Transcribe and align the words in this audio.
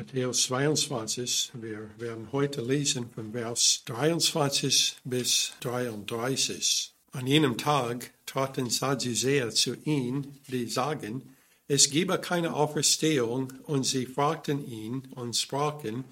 Matthäus 0.00 0.44
22, 0.44 1.50
wir 1.60 1.90
werden 1.98 2.32
heute 2.32 2.62
lesen 2.62 3.10
von 3.14 3.32
Vers 3.32 3.82
23 3.84 4.96
bis 5.04 5.52
33. 5.60 6.94
An 7.12 7.26
jenem 7.26 7.58
Tag 7.58 8.10
traten 8.24 8.70
Sadduzäer 8.70 9.50
zu 9.50 9.74
ihm, 9.84 10.38
die 10.48 10.64
sagen, 10.70 11.36
es 11.68 11.90
gebe 11.90 12.18
keine 12.18 12.54
Auferstehung, 12.54 13.52
und 13.64 13.84
sie 13.84 14.06
fragten 14.06 14.66
ihn 14.66 15.02
und 15.16 15.36
sprachen, 15.36 16.04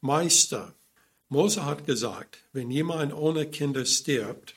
Meister, 0.00 0.72
Mose 1.28 1.66
hat 1.66 1.86
gesagt, 1.86 2.38
wenn 2.54 2.70
jemand 2.70 3.12
ohne 3.12 3.44
Kinder 3.44 3.84
stirbt, 3.84 4.54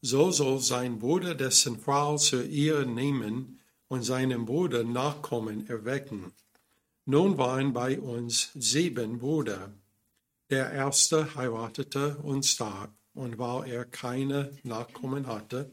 so 0.00 0.30
soll 0.30 0.60
sein 0.60 0.98
Bruder 0.98 1.34
dessen 1.34 1.78
Frau 1.78 2.16
zu 2.16 2.42
ihr 2.42 2.86
nehmen 2.86 3.60
und 3.88 4.02
seinem 4.02 4.46
Bruder 4.46 4.82
Nachkommen 4.82 5.68
erwecken. 5.68 6.32
Nun 7.10 7.38
waren 7.38 7.72
bei 7.72 7.98
uns 7.98 8.50
sieben 8.54 9.18
Brüder. 9.18 9.72
Der 10.48 10.70
erste 10.70 11.34
heiratete 11.34 12.18
und 12.18 12.46
starb, 12.46 12.92
und 13.14 13.36
weil 13.36 13.68
er 13.68 13.84
keine 13.84 14.56
Nachkommen 14.62 15.26
hatte, 15.26 15.72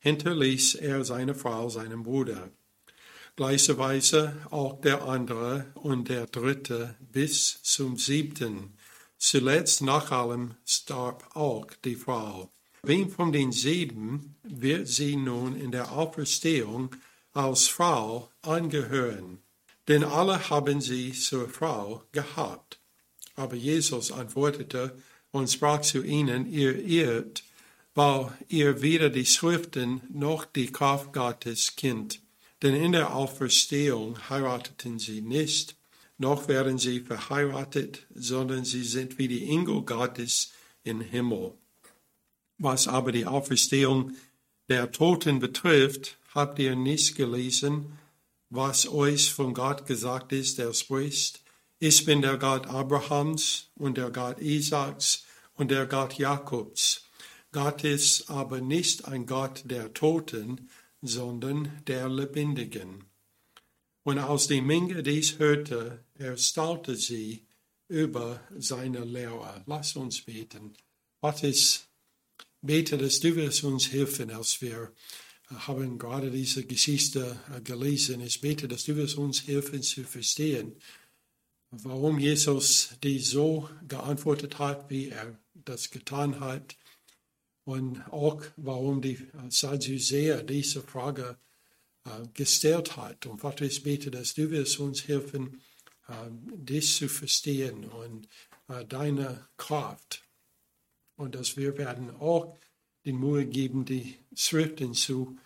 hinterließ 0.00 0.74
er 0.74 1.02
seine 1.06 1.34
Frau 1.34 1.70
seinem 1.70 2.02
Bruder. 2.02 2.50
Gleicherweise 3.34 4.36
auch 4.50 4.78
der 4.82 5.06
andere 5.06 5.72
und 5.72 6.10
der 6.10 6.26
dritte 6.26 6.96
bis 7.00 7.62
zum 7.62 7.96
siebten. 7.96 8.76
Zuletzt 9.16 9.80
nach 9.80 10.10
allem 10.10 10.54
starb 10.66 11.34
auch 11.34 11.68
die 11.82 11.96
Frau. 11.96 12.50
Wem 12.82 13.08
von 13.08 13.32
den 13.32 13.52
sieben 13.52 14.36
wird 14.42 14.86
sie 14.86 15.16
nun 15.16 15.56
in 15.56 15.70
der 15.70 15.92
Auferstehung 15.92 16.94
als 17.32 17.68
Frau 17.68 18.28
angehören? 18.42 19.43
Denn 19.88 20.04
alle 20.04 20.50
haben 20.50 20.80
sie 20.80 21.12
zur 21.12 21.48
Frau 21.48 22.02
gehabt. 22.12 22.78
Aber 23.36 23.56
Jesus 23.56 24.12
antwortete 24.12 24.96
und 25.30 25.50
sprach 25.50 25.80
zu 25.80 26.02
ihnen, 26.02 26.50
ihr 26.50 26.78
irrt, 26.84 27.42
weil 27.94 28.32
ihr 28.48 28.82
weder 28.82 29.10
die 29.10 29.26
Schriften 29.26 30.00
noch 30.12 30.44
die 30.44 30.70
Kraft 30.70 31.12
Gottes 31.12 31.74
kennt. 31.76 32.20
Denn 32.62 32.74
in 32.74 32.92
der 32.92 33.14
Auferstehung 33.14 34.16
heirateten 34.30 34.98
sie 34.98 35.20
nicht, 35.20 35.76
noch 36.16 36.48
werden 36.48 36.78
sie 36.78 37.00
verheiratet, 37.00 38.06
sondern 38.14 38.64
sie 38.64 38.84
sind 38.84 39.18
wie 39.18 39.28
die 39.28 39.48
Engel 39.48 39.82
Gottes 39.82 40.52
im 40.84 41.00
Himmel. 41.00 41.54
Was 42.58 42.86
aber 42.86 43.10
die 43.10 43.26
Auferstehung 43.26 44.12
der 44.68 44.92
Toten 44.92 45.40
betrifft, 45.40 46.16
habt 46.32 46.58
ihr 46.58 46.76
nicht 46.76 47.16
gelesen, 47.16 47.98
was 48.54 48.88
euch 48.88 49.32
von 49.32 49.52
Gott 49.52 49.86
gesagt 49.86 50.32
ist, 50.32 50.58
der 50.58 50.72
spricht, 50.72 51.42
ich 51.80 52.04
bin 52.04 52.22
der 52.22 52.38
Gott 52.38 52.66
Abrahams 52.68 53.70
und 53.74 53.98
der 53.98 54.10
Gott 54.10 54.40
Isaaks 54.40 55.24
und 55.54 55.70
der 55.70 55.86
Gott 55.86 56.14
Jakobs. 56.14 57.04
Gott 57.50 57.84
ist 57.84 58.30
aber 58.30 58.60
nicht 58.60 59.06
ein 59.06 59.26
Gott 59.26 59.62
der 59.64 59.92
Toten, 59.92 60.70
sondern 61.02 61.82
der 61.86 62.08
Lebendigen. 62.08 63.04
Und 64.04 64.18
als 64.18 64.46
die 64.46 64.60
Menge 64.60 65.02
dies 65.02 65.38
hörte, 65.38 66.04
erstaunte 66.14 66.94
sie 66.94 67.46
über 67.88 68.40
seine 68.56 69.04
Lehre. 69.04 69.62
Lass 69.66 69.96
uns 69.96 70.22
beten. 70.22 70.74
Gott, 71.20 71.42
ich 71.42 71.80
bete, 72.62 72.98
dass 72.98 73.20
du 73.20 73.34
wirst 73.34 73.64
uns 73.64 73.92
helfen, 73.92 74.30
als 74.30 74.60
wir 74.60 74.92
haben 75.50 75.98
gerade 75.98 76.30
diese 76.30 76.64
Geschichte 76.64 77.38
äh, 77.54 77.60
gelesen. 77.60 78.20
Ich 78.20 78.40
bete, 78.40 78.68
dass 78.68 78.84
du 78.84 78.96
wirst 78.96 79.16
uns 79.16 79.46
helfen 79.46 79.82
zu 79.82 80.04
verstehen, 80.04 80.76
warum 81.70 82.18
Jesus 82.18 82.90
die 83.02 83.18
so 83.18 83.68
geantwortet 83.86 84.58
hat, 84.58 84.90
wie 84.90 85.10
er 85.10 85.38
das 85.54 85.90
getan 85.90 86.40
hat. 86.40 86.76
Und 87.66 88.06
auch 88.12 88.42
warum 88.56 89.00
die 89.00 89.18
Sadduzäer 89.48 90.42
diese 90.42 90.82
Frage 90.82 91.38
äh, 92.04 92.10
gestellt 92.34 92.98
hat. 92.98 93.24
Und 93.24 93.40
Vater, 93.40 93.64
ich 93.64 93.82
bete, 93.82 94.10
dass 94.10 94.34
du 94.34 94.50
wirst 94.50 94.78
uns 94.80 95.08
helfen, 95.08 95.62
äh, 96.08 96.12
dies 96.30 96.96
zu 96.96 97.08
verstehen 97.08 97.84
und 97.84 98.28
deine 98.88 99.46
Kraft. 99.58 100.22
Und 101.16 101.34
dass 101.34 101.58
wir 101.58 101.76
werden 101.76 102.08
auch 102.16 102.56
den 103.04 103.20
Mühe 103.20 103.44
geben, 103.44 103.84
die 103.84 104.16
Schriften 104.34 104.94
zu 104.94 105.36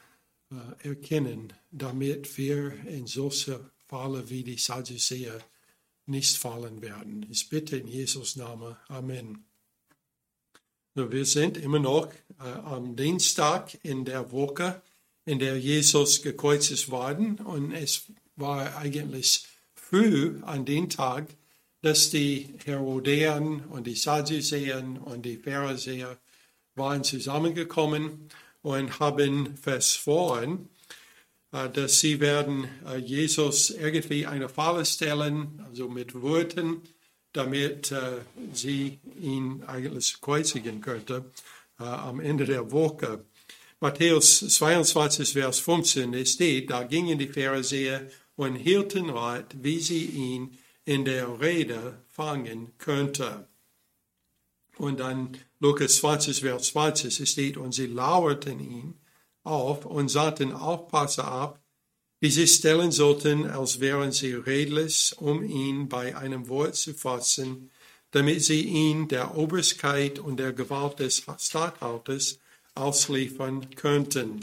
äh, 0.50 0.88
erkennen, 0.88 1.52
damit 1.70 2.38
wir 2.38 2.72
in 2.86 3.06
solche 3.06 3.70
Falle 3.86 4.30
wie 4.30 4.44
die 4.44 4.58
Sadduzäer 4.58 5.38
nicht 6.06 6.36
fallen 6.36 6.80
werden. 6.80 7.26
Ich 7.30 7.48
bitte 7.48 7.76
in 7.76 7.86
Jesus 7.86 8.36
Namen. 8.36 8.76
Amen. 8.88 9.44
Wir 10.94 11.24
sind 11.26 11.56
immer 11.58 11.78
noch 11.78 12.08
äh, 12.40 12.44
am 12.44 12.96
Dienstag 12.96 13.78
in 13.82 14.04
der 14.04 14.32
Woche, 14.32 14.80
in 15.26 15.38
der 15.38 15.58
Jesus 15.58 16.22
gekreuzigt 16.22 16.90
worden 16.90 17.36
und 17.38 17.72
es 17.72 18.04
war 18.36 18.76
eigentlich 18.76 19.46
früh 19.74 20.40
an 20.42 20.64
den 20.64 20.88
Tag, 20.88 21.26
dass 21.82 22.10
die 22.10 22.54
Herodäen 22.64 23.64
und 23.66 23.86
die 23.86 23.94
Sadduzäer 23.94 24.82
und 25.04 25.24
die 25.24 25.36
Pharisäer 25.36 26.18
waren 26.74 27.04
zusammengekommen 27.04 28.28
und 28.68 29.00
haben 29.00 29.56
versprochen, 29.56 30.68
äh, 31.52 31.70
dass 31.70 32.00
sie 32.00 32.20
werden 32.20 32.68
äh, 32.86 32.98
Jesus 32.98 33.70
irgendwie 33.70 34.26
eine 34.26 34.50
Falle 34.50 34.84
stellen, 34.84 35.64
also 35.66 35.88
mit 35.88 36.14
Worten, 36.20 36.82
damit 37.32 37.92
äh, 37.92 38.18
sie 38.52 38.98
ihn 39.18 39.62
eigentlich 39.66 40.20
kreuzigen 40.20 40.80
könnte 40.80 41.24
am 41.78 42.18
Ende 42.18 42.44
der 42.44 42.72
Woche. 42.72 43.24
Matthäus 43.78 44.40
22, 44.40 45.32
Vers 45.34 45.60
15 45.60 46.26
steht, 46.26 46.70
da 46.70 46.82
gingen 46.82 47.20
die 47.20 47.28
Pharisäer 47.28 48.08
und 48.34 48.56
hielten 48.56 49.10
Rat, 49.10 49.54
wie 49.62 49.78
sie 49.78 50.06
ihn 50.06 50.58
in 50.84 51.04
der 51.04 51.40
Rede 51.40 52.02
fangen 52.08 52.72
könnten. 52.78 53.46
Und 54.78 55.00
dann 55.00 55.36
Lukas 55.60 55.96
20, 55.96 56.40
Vers 56.40 56.68
20 56.68 57.28
steht, 57.28 57.56
und 57.56 57.72
sie 57.72 57.86
lauerten 57.86 58.60
ihn 58.60 58.94
auf 59.42 59.84
und 59.84 60.08
sagten, 60.08 60.52
aufpasse 60.52 61.24
ab, 61.24 61.60
wie 62.20 62.30
sie 62.30 62.46
stellen 62.46 62.90
sollten, 62.90 63.46
als 63.46 63.80
wären 63.80 64.12
sie 64.12 64.34
redlich, 64.34 65.14
um 65.18 65.42
ihn 65.42 65.88
bei 65.88 66.16
einem 66.16 66.48
Wort 66.48 66.74
zu 66.74 66.94
fassen, 66.94 67.70
damit 68.10 68.42
sie 68.42 68.62
ihn 68.62 69.08
der 69.08 69.36
Obrigkeit 69.36 70.18
und 70.18 70.38
der 70.38 70.52
Gewalt 70.52 70.98
des 70.98 71.24
Statthalters 71.38 72.38
ausliefern 72.74 73.70
könnten. 73.74 74.40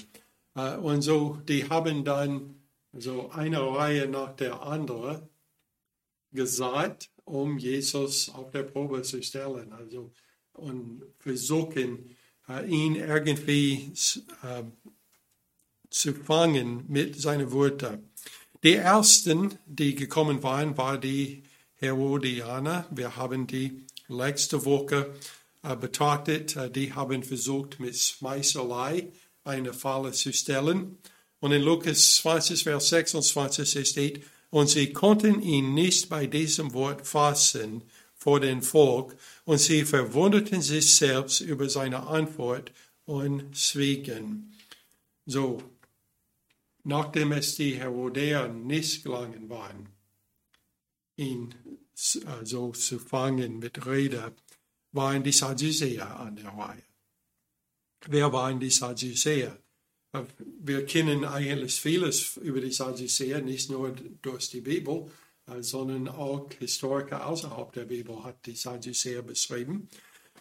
Äh, 0.56 0.76
und 0.78 1.02
so, 1.02 1.40
die 1.48 1.70
haben 1.70 2.04
dann 2.04 2.62
so 2.94 3.30
eine 3.32 3.62
Reihe 3.62 4.08
nach 4.08 4.36
der 4.36 4.62
anderen 4.62 5.28
gesagt, 6.32 7.10
um 7.26 7.58
Jesus 7.58 8.30
auf 8.30 8.52
der 8.52 8.64
Probe 8.64 9.02
zu 9.02 9.22
stellen. 9.22 9.74
Also 9.74 10.12
und 10.58 11.04
versuchen, 11.20 12.16
äh, 12.50 12.68
ihn 12.68 12.96
irgendwie 12.96 13.92
äh, 14.44 14.64
zu 15.90 16.14
fangen 16.14 16.86
mit 16.88 17.20
seinen 17.20 17.52
Worten. 17.52 18.10
Die 18.64 18.76
ersten, 18.76 19.58
die 19.66 19.96
gekommen 19.96 20.42
waren, 20.44 20.78
waren 20.78 21.02
die 21.02 21.44
Herodianer. 21.76 22.88
Wir 22.92 23.16
haben 23.16 23.48
die 23.48 23.84
letzte 24.08 24.66
Woche 24.66 25.14
äh, 25.64 25.76
betrachtet. 25.76 26.58
Die 26.76 26.94
haben 26.94 27.24
versucht, 27.24 27.80
mit 27.80 27.96
Schmeichelei 27.96 29.12
eine 29.44 29.74
Falle 29.74 30.12
zu 30.12 30.34
stellen. 30.34 30.98
Und 31.40 31.52
in 31.52 31.62
Lukas 31.62 32.16
20, 32.18 32.64
Vers 32.64 32.90
26 32.90 33.88
steht, 33.88 34.24
und 34.50 34.70
sie 34.70 34.94
konnten 34.94 35.42
ihn 35.42 35.74
nicht 35.74 36.10
bei 36.10 36.28
diesem 36.28 36.74
Wort 36.74 37.06
fassen, 37.06 37.84
vor 38.26 38.40
dem 38.40 38.64
Volk 38.64 39.16
und 39.44 39.60
sie 39.60 39.86
verwunderten 39.86 40.60
sich 40.60 40.96
selbst 40.96 41.42
über 41.42 41.70
seine 41.70 42.08
Antwort 42.08 42.72
und 43.06 43.56
schwiegen. 43.56 44.52
So, 45.28 45.62
nachdem 46.84 47.34
es 47.34 47.56
die 47.56 47.76
Herodäer 47.76 48.48
nicht 48.48 49.04
gelangen 49.04 49.48
waren, 49.48 49.90
ihn 51.16 51.54
so 51.94 52.72
zu 52.72 52.98
fangen 52.98 53.60
mit 53.60 53.86
Rede, 53.86 54.34
waren 54.92 55.22
die 55.22 55.32
Sadduzäer 55.32 56.20
an 56.20 56.36
der 56.36 56.50
Reihe. 56.50 56.82
Wer 58.08 58.34
waren 58.34 58.60
die 58.60 58.72
Sadduzäer? 58.72 59.56
Äh, 60.14 60.24
wir 60.62 60.84
kennen 60.88 61.26
eigentlich 61.26 61.80
vieles 61.80 62.38
über 62.38 62.60
die 62.60 62.72
Sadduzäer, 62.72 63.42
nicht 63.42 63.70
nur 63.70 63.96
durch 64.24 64.50
die 64.50 64.62
Bibel, 64.62 65.12
sondern 65.60 66.08
auch 66.08 66.50
Historiker 66.60 67.28
außerhalb 67.28 67.72
der 67.74 67.86
Bibel 67.86 68.24
hat 68.24 68.46
die 68.46 68.56
Sadduzäer 68.56 69.22
beschrieben. 69.22 69.90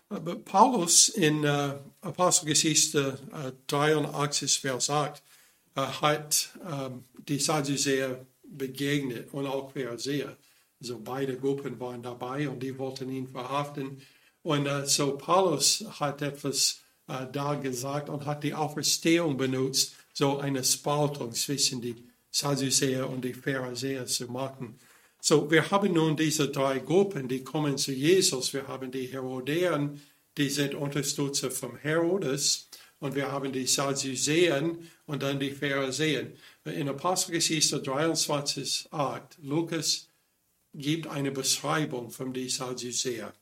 Aber 0.09 0.37
Paulus 0.37 1.09
in 1.09 1.45
äh, 1.45 1.75
Apostelgeschichte 2.01 3.19
äh, 3.33 3.53
83, 3.67 4.61
Vers 4.61 4.91
8 4.91 5.23
äh, 5.77 5.81
hat 5.81 6.51
die 7.29 7.39
Sadduzäer 7.39 8.27
begegnet 8.45 9.33
und 9.33 9.47
auch 9.47 9.73
Pharisäer. 9.73 10.37
Also 10.81 11.01
beide 11.03 11.37
Gruppen 11.37 11.81
waren 11.81 12.03
dabei 12.03 12.49
und 12.49 12.63
die 12.63 12.79
wollten 12.79 13.11
ihn 13.11 13.27
verhaften. 13.27 14.03
Und 14.43 14.69
so 14.87 15.17
Paulus 15.17 15.85
hat 15.99 16.21
etwas 16.21 16.83
da 17.07 17.55
gesagt 17.55 18.11
und 18.11 18.27
hat 18.27 18.45
die 18.45 18.53
Auferstehung 18.53 19.39
benutzt, 19.39 19.95
so 20.13 20.39
eine 20.39 20.63
Spaltung 20.63 21.33
zwischen 21.33 21.81
die 21.81 21.97
Sadduzäer 22.31 23.09
und 23.09 23.25
die 23.25 23.33
Pharisäer 23.33 24.05
zu 24.05 24.31
machen. 24.31 24.79
So, 25.27 25.51
wir 25.51 25.71
haben 25.71 25.95
nun 25.95 26.19
diese 26.19 26.51
drei 26.51 26.81
Gruppen, 26.81 27.29
die 27.29 27.43
kommen 27.43 27.79
zu 27.79 27.93
Jesus. 27.93 28.53
Wir 28.53 28.69
haben 28.69 28.91
die 28.91 29.07
Herodäen, 29.07 30.03
die 30.37 30.51
sind 30.51 30.75
Unterstützer 30.75 31.51
vom 31.51 31.79
Herodes. 31.79 32.69
Und 32.99 33.15
wir 33.15 33.33
haben 33.33 33.51
die 33.51 33.67
Sadduzäen 33.67 34.87
und 35.07 35.23
dann 35.23 35.41
die 35.41 35.53
Pharisäer. 35.53 36.27
In 36.67 36.91
Apostelgeschichte 36.91 37.81
23, 37.81 38.89
8, 38.91 39.39
Lukas 39.41 40.09
gibt 40.75 41.07
eine 41.07 41.31
Beschreibung 41.31 42.11
von 42.11 42.35
den 42.35 42.51
Sadduzäern. 42.51 43.33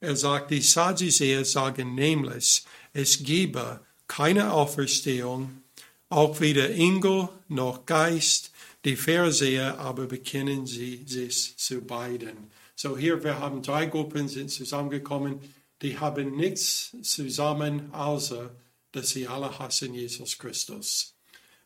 Er 0.00 0.16
sagt, 0.16 0.50
die 0.50 0.60
Sadduzäer 0.60 1.46
sagen 1.46 1.94
nämlich, 1.94 2.66
es 2.92 3.22
gebe 3.22 3.80
keine 4.08 4.52
Auferstehung, 4.52 5.62
auch 6.10 6.40
weder 6.40 6.68
Engel 6.68 7.30
noch 7.48 7.86
Geist. 7.86 8.53
Die 8.84 8.96
Pharisäer 8.96 9.78
aber 9.78 10.06
bekennen 10.06 10.66
sie 10.66 11.04
sich 11.06 11.56
zu 11.56 11.80
beiden. 11.80 12.50
So 12.76 12.98
hier, 12.98 13.24
wir 13.24 13.38
haben 13.38 13.62
drei 13.62 13.86
Gruppen 13.86 14.28
sind 14.28 14.50
zusammengekommen, 14.50 15.40
die 15.80 15.98
haben 15.98 16.36
nichts 16.36 16.94
zusammen, 17.02 17.92
außer 17.92 18.54
dass 18.92 19.10
sie 19.10 19.26
alle 19.26 19.58
hassen 19.58 19.94
Jesus 19.94 20.38
Christus. 20.38 21.14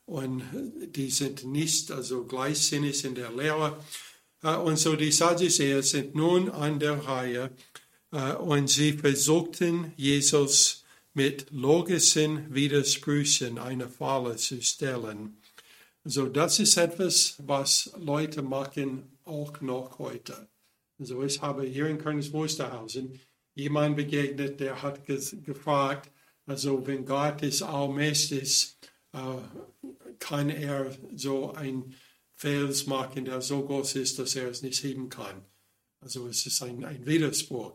Und 0.07 0.43
die 0.95 1.11
sind 1.11 1.45
nicht 1.45 1.91
also 1.91 2.25
gleichsinnig 2.25 3.05
in 3.05 3.15
der 3.15 3.31
Lehre. 3.31 3.79
Äh, 4.43 4.57
und 4.57 4.79
so 4.79 4.97
die 4.97 5.13
Sadduzäer 5.13 5.83
sind 5.83 6.15
nun 6.15 6.49
an 6.51 6.79
der 6.79 7.05
Reihe 7.05 7.51
äh, 8.13 8.33
und 8.35 8.71
sie 8.71 8.95
versuchten 8.95 9.93
Jesus 9.97 10.85
mit 11.13 11.51
logischen 11.51 12.55
Widersprüchen 12.55 13.59
eine 13.59 13.89
Falle 13.89 14.37
zu 14.37 14.63
stellen. 14.63 15.38
So, 16.05 16.27
das 16.27 16.59
ist 16.59 16.77
etwas, 16.77 17.37
was 17.39 17.93
Leute 17.99 18.43
machen 18.43 19.19
auch 19.25 19.61
noch 19.61 19.99
heute. 19.99 20.49
Also 20.99 21.23
ich 21.23 21.41
habe 21.43 21.65
hier 21.65 21.87
in 21.87 21.99
Königs 21.99 22.33
Wusterhausen 22.33 23.21
jemand 23.55 23.97
begegnet, 23.97 24.61
der 24.61 24.83
hat 24.83 25.05
gefragt, 25.07 26.11
also 26.47 26.87
wenn 26.87 27.05
Gott 27.05 27.43
ist 27.43 27.63
allmächtig, 27.63 28.77
äh, 29.13 29.19
kann 30.19 30.49
er 30.49 30.97
so 31.15 31.53
ein 31.53 31.95
Fels 32.35 32.87
machen, 32.87 33.25
der 33.25 33.43
so 33.43 33.65
groß 33.65 33.97
ist, 33.97 34.19
dass 34.19 34.37
er 34.37 34.49
es 34.49 34.63
nicht 34.63 34.83
heben 34.83 35.09
kann. 35.09 35.45
Also 36.01 36.29
es 36.29 36.47
ist 36.47 36.63
ein, 36.63 36.85
ein 36.85 37.05
Widerspruch. 37.05 37.75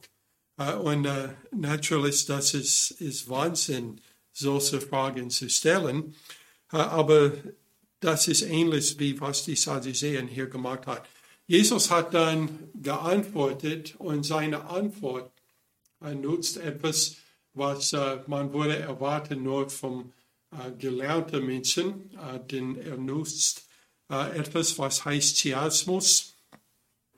Uh, 0.59 0.79
und 0.79 1.07
uh, 1.07 1.29
natürlich, 1.51 2.25
das 2.27 2.53
ist, 2.53 2.91
ist 2.91 3.27
Wahnsinn, 3.27 3.99
solche 4.31 4.79
Fragen 4.79 5.29
zu 5.29 5.49
stellen. 5.49 6.15
Uh, 6.71 6.77
aber 6.77 7.33
das 8.03 8.27
ist 8.27 8.41
ähnlich 8.43 8.99
wie 8.99 9.19
was 9.19 9.45
die 9.45 9.55
Sadduzäer 9.55 10.23
hier 10.23 10.47
gemacht 10.47 10.87
hat. 10.87 11.07
Jesus 11.47 11.91
hat 11.91 12.13
dann 12.13 12.69
geantwortet 12.75 13.95
und 13.97 14.23
seine 14.23 14.65
Antwort 14.65 15.31
nutzt 15.99 16.57
etwas, 16.57 17.17
was 17.53 17.91
man 18.27 18.53
würde 18.53 18.79
erwarten 18.79 19.43
nur 19.43 19.69
vom 19.69 20.13
gelernten 20.79 21.45
Menschen, 21.45 22.09
denn 22.49 22.77
er 22.77 22.97
nutzt 22.97 23.65
etwas, 24.09 24.79
was 24.79 25.05
heißt 25.05 25.37
Chiasmus. 25.37 26.33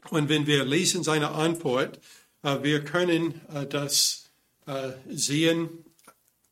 Und 0.09 0.29
wenn 0.29 0.45
wir 0.47 0.65
lesen 0.65 1.03
seine 1.03 1.29
Antwort, 1.31 1.99
äh, 2.43 2.61
wir 2.61 2.83
können 2.83 3.41
äh, 3.53 3.65
das 3.65 4.29
äh, 4.67 4.91
sehen 5.09 5.69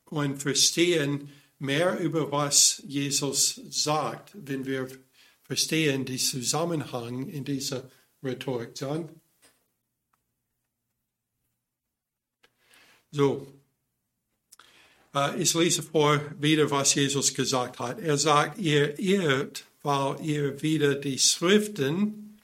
und 0.05 0.41
verstehen 0.41 1.31
mehr 1.63 1.97
über 1.97 2.31
was 2.31 2.83
Jesus 2.85 3.59
sagt, 3.69 4.31
wenn 4.33 4.65
wir 4.65 4.87
verstehen 5.43 6.05
den 6.05 6.19
Zusammenhang 6.19 7.29
in 7.29 7.45
dieser 7.45 7.89
Rhetorik. 8.21 8.71
John? 8.75 9.09
So, 13.11 13.47
ich 15.37 15.53
lese 15.53 15.83
vor 15.83 16.19
wieder, 16.39 16.69
was 16.69 16.95
Jesus 16.95 17.33
gesagt 17.33 17.79
hat. 17.79 17.99
Er 17.99 18.17
sagt, 18.17 18.57
ihr 18.57 18.99
irrt, 18.99 19.65
weil 19.83 20.19
ihr 20.21 20.61
wieder 20.61 20.95
die 20.95 21.19
Schriften 21.19 22.41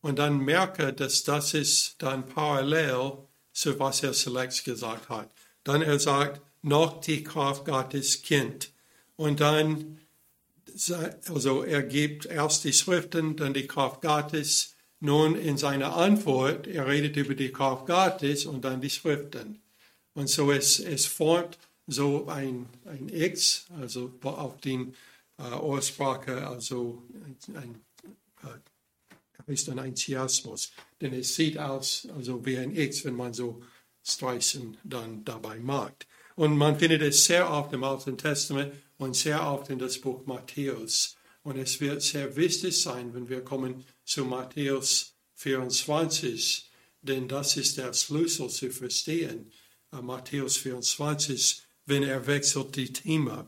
und 0.00 0.18
dann 0.18 0.38
merke, 0.38 0.92
dass 0.92 1.24
das 1.24 1.54
ist 1.54 1.96
dann 2.02 2.28
parallel 2.28 3.18
zu 3.52 3.78
was 3.80 4.02
er 4.02 4.12
zuletzt 4.12 4.64
gesagt 4.64 5.08
hat. 5.08 5.30
Dann 5.64 5.82
er 5.82 5.98
sagt, 5.98 6.42
noch 6.66 7.00
die 7.00 7.22
Kraft 7.22 7.64
Gottes 7.64 8.22
Kind. 8.22 8.72
Und 9.16 9.40
dann, 9.40 9.98
also 11.28 11.62
er 11.62 11.82
gibt 11.82 12.26
erst 12.26 12.64
die 12.64 12.72
Schriften, 12.72 13.36
dann 13.36 13.54
die 13.54 13.66
Kraft 13.66 14.02
Gottes. 14.02 14.74
Nun 14.98 15.36
in 15.36 15.58
seiner 15.58 15.94
Antwort, 15.96 16.66
er 16.66 16.86
redet 16.86 17.16
über 17.16 17.34
die 17.34 17.52
Kraft 17.52 17.86
Gottes 17.86 18.46
und 18.46 18.64
dann 18.64 18.80
die 18.80 18.90
Schriften. 18.90 19.60
Und 20.14 20.28
so 20.28 20.50
es, 20.50 20.80
es 20.80 21.06
formt 21.06 21.58
so 21.86 22.26
ein, 22.28 22.66
ein 22.86 23.08
X, 23.10 23.66
also 23.78 24.12
auf 24.22 24.58
den 24.60 24.94
äh, 25.38 25.54
Ursprache, 25.54 26.46
also 26.46 27.02
ein, 27.24 27.56
ein 27.56 27.86
ist 29.46 29.68
dann 29.68 29.78
ein 29.78 29.94
Chiasmus. 29.94 30.72
Denn 31.00 31.12
es 31.12 31.34
sieht 31.34 31.58
aus, 31.58 32.08
also 32.14 32.44
wie 32.44 32.58
ein 32.58 32.74
X, 32.74 33.04
wenn 33.04 33.14
man 33.14 33.32
so 33.32 33.62
Streichen 34.02 34.76
dann 34.84 35.24
dabei 35.24 35.58
macht. 35.58 36.06
Und 36.36 36.56
man 36.56 36.78
findet 36.78 37.02
es 37.02 37.24
sehr 37.24 37.50
oft 37.50 37.72
im 37.72 37.82
Alten 37.82 38.16
Testament 38.16 38.72
und 38.98 39.16
sehr 39.16 39.44
oft 39.46 39.70
in 39.70 39.78
das 39.78 39.98
Buch 39.98 40.24
Matthäus. 40.26 41.16
Und 41.42 41.56
es 41.56 41.80
wird 41.80 42.02
sehr 42.02 42.36
wichtig 42.36 42.80
sein, 42.80 43.14
wenn 43.14 43.28
wir 43.28 43.42
kommen 43.42 43.84
zu 44.04 44.24
Matthäus 44.24 45.14
24, 45.34 46.70
denn 47.02 47.28
das 47.28 47.56
ist 47.56 47.78
der 47.78 47.92
Schlüssel 47.92 48.50
zu 48.50 48.70
verstehen. 48.70 49.50
Uh, 49.92 50.02
Matthäus 50.02 50.56
24, 50.56 51.62
wenn 51.86 52.02
er 52.02 52.26
wechselt 52.26 52.74
die 52.74 52.92
Thema, 52.92 53.46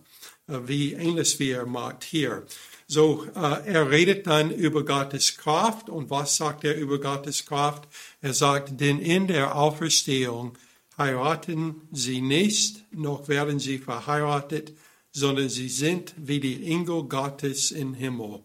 uh, 0.49 0.61
wie 0.69 0.93
ähnlich 0.93 1.39
wie 1.41 1.51
er 1.51 1.67
macht 1.67 2.05
hier. 2.05 2.47
So, 2.87 3.27
äh, 3.35 3.67
er 3.67 3.91
redet 3.91 4.27
dann 4.27 4.51
über 4.51 4.83
Gottes 4.83 5.37
Kraft. 5.37 5.91
Und 5.91 6.09
was 6.09 6.37
sagt 6.39 6.65
er 6.65 6.75
über 6.75 6.99
Gottes 6.99 7.45
Kraft? 7.45 7.87
Er 8.23 8.33
sagt, 8.33 8.81
denn 8.81 8.99
in 8.99 9.27
der 9.27 9.57
Auferstehung 9.57 10.57
heiraten 10.99 11.83
sie 11.93 12.21
nicht, 12.21 12.85
noch 12.93 13.29
werden 13.29 13.59
sie 13.59 13.79
verheiratet, 13.79 14.75
sondern 15.11 15.49
sie 15.49 15.69
sind 15.69 16.15
wie 16.17 16.41
die 16.41 16.67
Engel 16.67 17.05
Gottes 17.05 17.71
im 17.71 17.95
Himmel. 17.95 18.43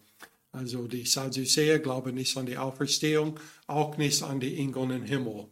Also 0.52 0.86
die 0.86 1.04
Sadduzäer 1.04 1.80
glauben 1.80 2.14
nicht 2.14 2.36
an 2.36 2.46
die 2.46 2.56
Auferstehung, 2.56 3.38
auch 3.66 3.96
nicht 3.96 4.22
an 4.22 4.40
die 4.40 4.56
Engel 4.56 4.92
im 4.92 5.02
Himmel. 5.02 5.48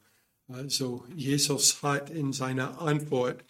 Also 0.49 1.05
Jesus 1.17 1.83
hat 1.83 2.11
in 2.11 2.33
seiner 2.33 2.81
Antwort 2.81 3.45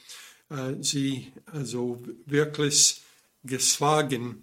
äh, 0.50 0.74
sie 0.80 1.32
also 1.46 2.02
wirklich 2.26 3.02
geschlagen 3.44 4.42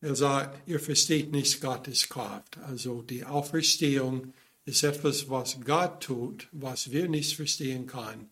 er 0.00 0.14
sagt, 0.14 0.68
ihr 0.68 0.78
versteht 0.78 1.32
nicht 1.32 1.60
Gottes 1.60 2.08
Kraft. 2.08 2.58
Also 2.58 3.02
die 3.02 3.24
Auferstehung 3.24 4.32
ist 4.68 4.82
etwas, 4.84 5.28
was 5.30 5.58
Gott 5.64 6.02
tut, 6.02 6.48
was 6.52 6.90
wir 6.90 7.08
nicht 7.08 7.34
verstehen 7.36 7.86
können. 7.86 8.30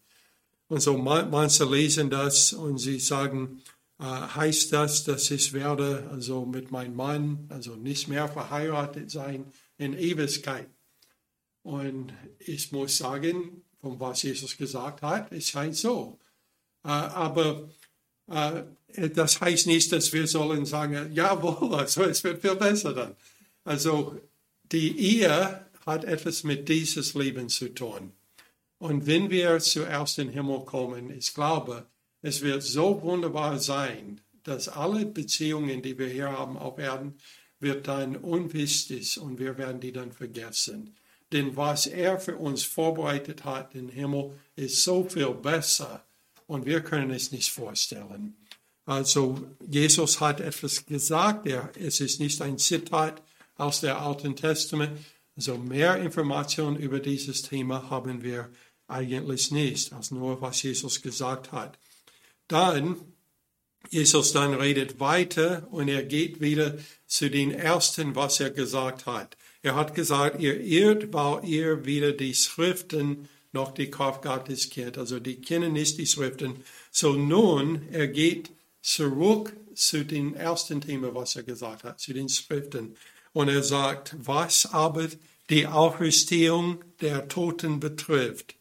Und 0.69 0.81
so 0.81 0.97
manche 0.97 1.65
lesen 1.65 2.11
das 2.11 2.53
und 2.53 2.79
sie 2.79 3.01
sagen, 3.01 3.63
äh, 3.99 4.05
heißt 4.05 4.73
das, 4.73 5.05
dass 5.05 5.31
ich 5.31 5.53
werde 5.53 6.09
also 6.11 6.45
mit 6.45 6.71
meinem 6.71 6.95
Mann 6.95 7.47
also 7.49 7.77
nicht 7.77 8.09
mehr 8.09 8.29
verheiratet 8.29 9.11
sein 9.11 9.47
in 9.79 9.97
Ewigkeit. 9.97 10.69
Und 11.63 12.13
ich 12.39 12.71
muss 12.73 12.99
sagen, 12.99 13.63
von 13.81 13.99
was 13.99 14.23
Jesus 14.23 14.57
gesagt 14.57 15.03
hat, 15.03 15.33
es 15.33 15.49
scheint 15.49 15.77
so. 15.77 16.19
Äh, 16.85 16.89
aber 16.89 17.69
äh, 18.29 18.63
das 19.15 19.41
heißt 19.41 19.67
nicht, 19.67 19.91
dass 19.93 20.13
wir 20.13 20.27
sollen 20.27 20.67
sagen, 20.67 21.13
jawohl, 21.13 21.75
also 21.79 22.03
es 22.03 22.23
wird 22.23 22.43
viel 22.43 22.57
besser 22.57 22.93
dann. 22.93 23.17
Also 23.65 24.21
die 24.73 24.99
Ehe 24.99 25.66
hat 25.87 26.05
etwas 26.05 26.45
mit 26.45 26.69
dieses 26.69 27.15
Leben 27.15 27.49
zu 27.49 27.69
tun. 27.73 28.13
Und 28.79 29.07
wenn 29.07 29.31
wir 29.31 29.59
zuerst 29.61 30.19
in 30.19 30.29
den 30.29 30.35
Himmel 30.35 30.65
kommen, 30.65 31.11
ich 31.11 31.33
glaube, 31.33 31.87
es 32.21 32.43
wird 32.43 32.63
so 32.63 33.01
wunderbar 33.03 33.59
sein, 33.59 34.21
dass 34.43 34.69
alle 34.69 35.07
Beziehungen, 35.07 35.81
die 35.81 35.99
wir 35.99 36.09
hier 36.09 36.31
haben 36.31 36.59
auf 36.59 36.79
Erden, 36.79 37.15
wird 37.59 37.89
dann 37.89 38.17
unwichtig 38.17 39.19
und 39.19 39.39
wir 39.39 39.57
werden 39.57 39.81
die 39.81 39.93
dann 39.93 40.13
vergessen. 40.13 40.95
Denn 41.33 41.57
was 41.57 41.87
er 41.87 42.21
für 42.21 42.37
uns 42.37 42.63
vorbereitet 42.65 43.45
hat 43.45 43.75
im 43.75 43.89
Himmel, 43.89 44.39
ist 44.57 44.83
so 44.83 45.05
viel 45.05 45.31
besser 45.31 46.05
und 46.47 46.67
wir 46.67 46.81
können 46.83 47.11
es 47.11 47.33
nicht 47.33 47.51
vorstellen. 47.51 48.37
Also 48.85 49.41
Jesus 49.67 50.21
hat 50.21 50.41
etwas 50.41 50.87
gesagt, 50.87 51.49
es 51.77 52.01
ist 52.01 52.21
nicht 52.21 52.41
ein 52.43 52.59
Zitat 52.59 53.23
aus 53.57 53.81
dem 53.81 53.97
Alten 53.97 54.37
Testament, 54.37 54.99
Also 55.37 55.59
mehr 55.59 55.97
Informationen 55.97 56.77
über 56.77 56.99
dieses 56.99 57.43
Thema 57.43 57.91
haben 57.91 58.23
wir 58.23 58.51
eigentlich 58.89 59.51
nicht, 59.51 59.93
als 59.93 60.11
nur 60.11 60.41
was 60.41 60.63
Jesus 60.63 61.03
gesagt 61.03 61.53
hat. 61.53 61.79
Dann, 62.49 62.97
Jesus 63.91 64.33
dann 64.33 64.55
redet 64.55 64.99
weiter 64.99 65.69
und 65.71 65.89
er 65.89 66.05
geht 66.05 66.41
wieder 66.41 66.79
zu 67.07 67.29
den 67.31 67.51
ersten, 67.51 68.15
was 68.15 68.41
er 68.41 68.51
gesagt 68.51 69.07
hat. 69.07 69.37
Er 69.63 69.75
hat 69.75 69.95
gesagt, 69.95 70.41
ihr 70.41 70.61
irrt, 70.61 71.13
weil 71.13 71.45
ihr 71.45 71.85
wieder 71.85 72.13
die 72.13 72.35
Schriften 72.35 73.29
noch 73.53 73.73
die 73.73 73.91
Kraft 73.91 74.23
Gottes 74.23 74.71
kennt. 74.71 74.97
Also 74.97 75.19
die 75.19 75.41
kennen 75.41 75.73
nicht 75.73 75.99
die 75.99 76.07
Schriften. 76.07 76.63
So 76.91 77.15
nun, 77.15 77.89
er 77.91 78.09
geht 78.09 78.53
zurück 78.81 79.53
zu 79.75 80.05
dem 80.05 80.35
ersten 80.35 80.81
Thema, 80.81 81.15
was 81.15 81.37
er 81.37 81.43
gesagt 81.43 81.85
hat, 81.85 82.01
zu 82.01 82.13
den 82.13 82.29
Schriften. 82.29 82.97
Und 83.37 83.51
er 83.51 83.63
sagt, 83.63 84.17
was 84.17 84.65
aber 84.73 85.09
die 85.51 85.67
Auferstehung 85.67 86.83
der 87.03 87.29
Toten 87.29 87.81
betrifft. 87.81 88.55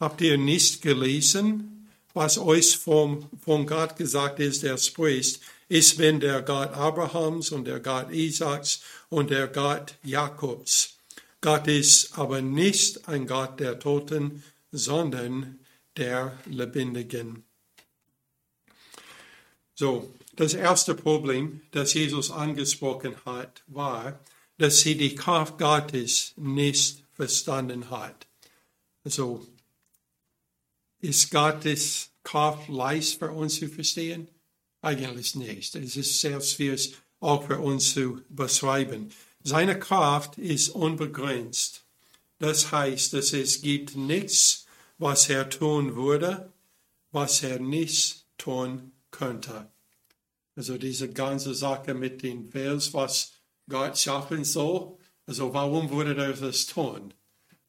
Habt 0.00 0.22
ihr 0.22 0.38
nicht 0.38 0.80
gelesen, 0.80 1.90
was 2.14 2.38
euch 2.38 2.78
vom, 2.78 3.28
von 3.38 3.66
Gott 3.66 3.96
gesagt 3.96 4.40
ist, 4.40 4.62
der 4.62 4.78
spricht, 4.78 5.42
ist 5.68 5.98
wenn 5.98 6.20
der 6.20 6.40
Gott 6.40 6.72
Abrahams 6.72 7.52
und 7.52 7.66
der 7.66 7.80
Gott 7.80 8.10
Isaaks 8.10 8.80
und 9.10 9.28
der 9.28 9.46
Gott 9.46 9.96
Jakobs. 10.02 10.96
Gott 11.42 11.68
ist 11.68 12.18
aber 12.18 12.40
nicht 12.40 13.06
ein 13.10 13.26
Gott 13.26 13.60
der 13.60 13.78
Toten, 13.78 14.42
sondern 14.72 15.58
der 15.98 16.32
Lebendigen. 16.46 17.44
So, 19.78 20.12
das 20.34 20.54
erste 20.54 20.96
Problem, 20.96 21.60
das 21.70 21.94
Jesus 21.94 22.32
angesprochen 22.32 23.14
hat, 23.24 23.62
war, 23.68 24.18
dass 24.56 24.80
sie 24.80 24.96
die 24.96 25.14
Kraft 25.14 25.56
Gottes 25.58 26.32
nicht 26.36 27.04
verstanden 27.12 27.88
hat. 27.88 28.26
Also, 29.04 29.46
ist 31.00 31.30
Gottes 31.30 32.10
Kraft 32.24 32.68
leicht 32.68 33.20
für 33.20 33.30
uns 33.30 33.60
zu 33.60 33.68
verstehen? 33.68 34.26
Eigentlich 34.82 35.36
nicht. 35.36 35.76
Es 35.76 35.96
ist 35.96 36.20
sehr 36.20 36.40
schwierig 36.40 36.96
auch 37.20 37.46
für 37.46 37.60
uns 37.60 37.94
zu 37.94 38.20
beschreiben. 38.30 39.12
Seine 39.44 39.78
Kraft 39.78 40.38
ist 40.38 40.70
unbegrenzt. 40.70 41.84
Das 42.40 42.72
heißt, 42.72 43.12
dass 43.12 43.32
es 43.32 43.62
gibt 43.62 43.94
nichts, 43.94 44.66
was 44.98 45.28
er 45.28 45.48
tun 45.48 45.94
würde, 45.94 46.52
was 47.12 47.44
er 47.44 47.60
nicht 47.60 48.24
tun 48.38 48.90
könnte. 49.10 49.70
Also 50.56 50.78
diese 50.78 51.10
ganze 51.10 51.54
Sache 51.54 51.94
mit 51.94 52.22
den 52.22 52.50
Fels, 52.50 52.92
was 52.92 53.32
Gott 53.68 53.98
schaffen 53.98 54.44
soll, 54.44 54.96
also 55.26 55.52
warum 55.52 55.90
würde 55.90 56.16
er 56.16 56.32
das 56.32 56.66
tun? 56.66 57.14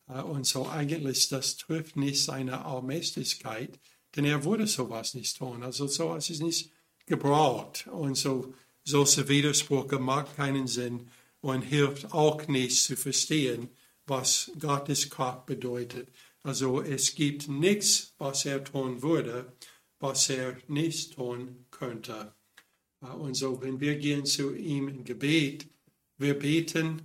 Äh, 0.07 0.21
und 0.21 0.45
so 0.45 0.67
eigentlich, 0.67 1.29
das 1.29 1.57
trifft 1.57 1.95
nicht 1.95 2.23
seine 2.23 2.65
Allmächtigkeit, 2.65 3.79
denn 4.15 4.25
er 4.25 4.43
würde 4.43 4.65
sowas 4.65 5.13
nicht 5.13 5.37
tun. 5.37 5.63
Also 5.63 5.87
sowas 5.87 6.29
ist 6.29 6.41
nicht 6.41 6.71
gebraucht. 7.05 7.87
Und 7.87 8.15
so 8.15 8.53
solche 8.83 9.27
Widersprüche 9.27 9.99
macht 9.99 10.35
keinen 10.35 10.67
Sinn 10.67 11.09
und 11.41 11.61
hilft 11.61 12.13
auch 12.13 12.47
nicht 12.47 12.81
zu 12.81 12.95
verstehen, 12.95 13.69
was 14.07 14.51
Gottes 14.59 15.09
Kraft 15.09 15.45
bedeutet. 15.45 16.09
Also 16.43 16.81
es 16.81 17.13
gibt 17.13 17.47
nichts, 17.47 18.13
was 18.17 18.45
er 18.45 18.63
tun 18.63 19.01
würde, 19.01 19.53
was 19.99 20.29
er 20.29 20.57
nicht 20.67 21.15
tun 21.15 21.65
könnte. 21.71 22.33
Äh, 23.01 23.07
und 23.07 23.35
so, 23.35 23.61
wenn 23.61 23.79
wir 23.79 23.97
gehen 23.97 24.25
zu 24.25 24.55
ihm 24.55 24.87
im 24.87 25.03
Gebet, 25.03 25.67
wir 26.17 26.37
beten 26.37 27.01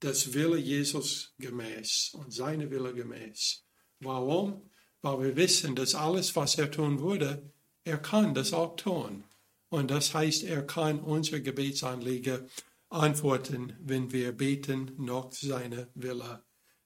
das 0.00 0.34
Wille 0.34 0.58
Jesus 0.58 1.34
gemäß 1.38 2.12
und 2.14 2.32
seine 2.32 2.70
Wille 2.70 2.92
gemäß. 2.92 3.64
Warum? 4.00 4.70
Weil 5.02 5.20
wir 5.22 5.36
wissen, 5.36 5.74
dass 5.74 5.94
alles, 5.94 6.36
was 6.36 6.58
er 6.58 6.70
tun 6.70 7.00
würde, 7.00 7.50
er 7.84 7.98
kann 7.98 8.34
das 8.34 8.52
auch 8.52 8.76
tun. 8.76 9.24
Und 9.68 9.90
das 9.90 10.14
heißt, 10.14 10.44
er 10.44 10.66
kann 10.66 11.00
unsere 11.00 11.42
Gebetsanliege 11.42 12.46
antworten, 12.88 13.76
wenn 13.80 14.12
wir 14.12 14.32
beten 14.32 14.92
nach 14.98 15.32
seiner 15.32 15.88
Wille. 15.94 16.42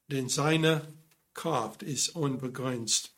Denn 0.09 0.29
seine 0.29 0.93
Kraft 1.35 1.83
ist 1.83 2.11
unbegrenzt. 2.11 3.15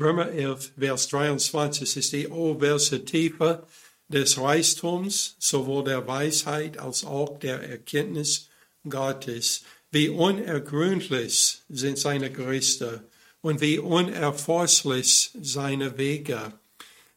Römer 0.00 0.30
11, 0.30 0.74
Vers 0.78 1.08
23 1.08 1.96
ist 1.96 2.12
die 2.12 2.28
oberste 2.28 3.04
Tiefe 3.04 3.66
des 4.06 4.38
Reichtums, 4.38 5.34
sowohl 5.40 5.82
der 5.82 6.06
Weisheit 6.06 6.78
als 6.78 7.04
auch 7.04 7.40
der 7.40 7.68
Erkenntnis 7.68 8.48
Gottes. 8.88 9.64
Wie 9.90 10.08
unergründlich 10.08 11.62
sind 11.68 11.98
seine 11.98 12.30
Gerichte 12.30 13.08
und 13.40 13.60
wie 13.60 13.80
unerforschlich 13.80 15.32
seine 15.42 15.98
Wege. 15.98 16.52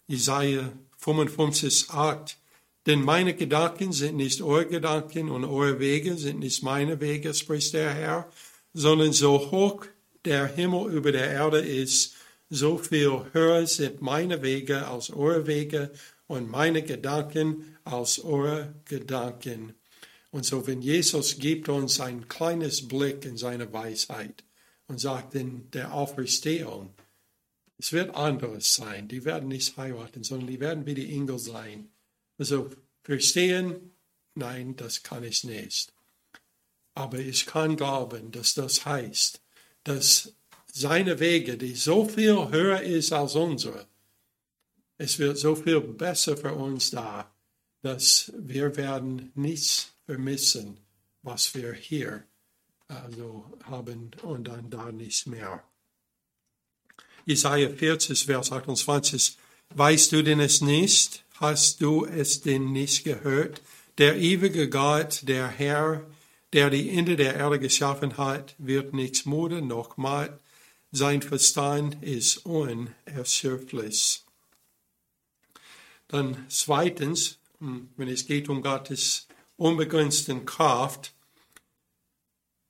Isaiah 0.08 0.72
55, 0.98 1.92
8. 1.92 2.36
Denn 2.88 3.04
meine 3.04 3.36
Gedanken 3.36 3.94
sind 3.94 4.18
nicht 4.18 4.42
eure 4.42 4.66
Gedanken 4.66 5.30
und 5.30 5.46
eure 5.46 5.80
Wege 5.80 6.16
sind 6.18 6.40
nicht 6.40 6.64
meine 6.64 7.00
Wege, 7.00 7.36
spricht 7.36 7.76
der 7.76 7.94
Herr, 7.94 8.32
sondern 8.74 9.14
so 9.14 9.52
hoch 9.52 9.86
der 10.26 10.48
Himmel 10.48 10.92
über 10.92 11.12
der 11.12 11.30
Erde 11.30 11.60
ist, 11.60 12.16
so 12.53 12.77
viel 12.77 13.27
höher 13.31 13.65
sind 13.65 14.01
meine 14.01 14.41
Wege 14.41 14.86
als 14.86 15.10
eure 15.10 15.48
Wege 15.48 15.89
und 16.27 16.51
meine 16.51 16.84
Gedanken 16.84 17.77
als 17.86 18.20
eure 18.20 18.75
Gedanken. 18.84 19.74
Und 20.31 20.46
so, 20.46 20.67
wenn 20.67 20.81
Jesus 20.81 21.39
gibt 21.39 21.70
uns 21.70 22.01
ein 22.01 22.27
kleines 22.27 22.89
Blick 22.89 23.24
in 23.24 23.38
seine 23.38 23.72
Weisheit 23.72 24.43
und 24.88 25.00
sagt 25.00 25.34
in 25.34 25.72
der 25.72 25.93
Auferstehung, 25.93 26.93
es 27.79 27.93
wird 27.93 28.13
anderes 28.15 28.75
sein. 28.75 29.08
Die 29.08 29.24
werden 29.24 29.48
nicht 29.48 29.77
heiraten, 29.77 30.25
sondern 30.25 30.48
die 30.48 30.60
werden 30.60 30.86
wie 30.86 30.93
die 30.93 31.10
Engel 31.13 31.39
sein. 31.39 31.89
Also 32.38 32.70
verstehen, 33.01 33.93
nein, 34.36 34.75
das 34.75 35.03
kann 35.03 35.24
ich 35.24 35.46
nicht. 35.46 35.93
Aber 36.96 37.17
ich 37.17 37.46
kann 37.46 37.77
glauben, 37.77 38.31
dass 38.31 38.53
das 38.53 38.86
heißt, 38.86 39.39
dass 39.86 40.34
seine 40.74 41.20
Wege, 41.20 41.58
die 41.58 41.75
so 41.75 42.08
viel 42.08 42.50
höher 42.50 42.82
ist 42.82 43.12
als 43.13 43.36
unsere, 43.36 43.88
es 44.98 45.18
wird 45.18 45.38
so 45.38 45.56
viel 45.56 45.80
besser 45.80 46.38
für 46.38 46.54
uns 46.54 46.92
da, 46.92 47.32
dass 47.82 48.32
wir 48.38 48.78
werden 48.78 49.32
nichts 49.34 49.92
vermissen, 50.06 50.78
was 51.24 51.56
wir 51.56 51.74
hier 51.74 52.24
also 52.88 53.46
haben 53.63 54.12
und 54.22 54.48
dann 54.48 54.70
da 54.70 54.92
nichts 54.92 55.25
mehr. 55.25 55.63
Jesaja 57.25 57.70
40, 57.70 58.25
Vers 58.25 58.51
28. 58.51 59.38
Weißt 59.74 60.12
du 60.12 60.24
denn 60.24 60.40
es 60.40 60.62
nicht? 60.62 61.24
Hast 61.40 61.82
du 61.82 62.06
es 62.06 62.42
denn 62.42 62.72
nicht 62.72 63.04
gehört? 63.04 63.62
Der 63.98 64.18
ewige 64.18 64.70
Gott, 64.70 65.22
der 65.24 65.48
Herr, 65.48 66.06
der 66.54 66.70
die 66.70 66.90
Ende 66.90 67.16
der 67.16 67.36
Erde 67.36 67.60
geschaffen 67.60 68.18
hat, 68.18 68.54
wird 68.58 68.94
nichts 68.94 69.25
müde 69.25 69.62
noch 69.62 69.98
matt. 69.98 70.40
Sein 70.92 71.22
Verstand 71.22 72.04
ist 72.04 72.46
unerschöpflich. 72.46 74.24
Dann 76.08 76.46
zweitens, 76.50 77.38
hm, 77.60 77.90
wenn 77.96 78.10
es 78.10 78.26
geht 78.26 78.50
um 78.50 78.62
Gottes 78.62 79.28
unbegrenzten 79.56 80.46
Kraft, 80.46 81.14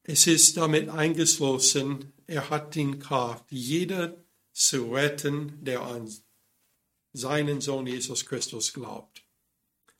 es 0.03 0.27
ist 0.27 0.57
damit 0.57 0.89
eingeschlossen, 0.89 2.13
er 2.27 2.49
hat 2.49 2.75
die 2.75 2.91
Kraft, 2.99 3.45
jeder 3.49 4.15
zu 4.53 4.93
retten, 4.93 5.63
der 5.63 5.81
an 5.81 6.13
seinen 7.13 7.61
Sohn 7.61 7.87
Jesus 7.87 8.25
Christus 8.25 8.73
glaubt. 8.73 9.23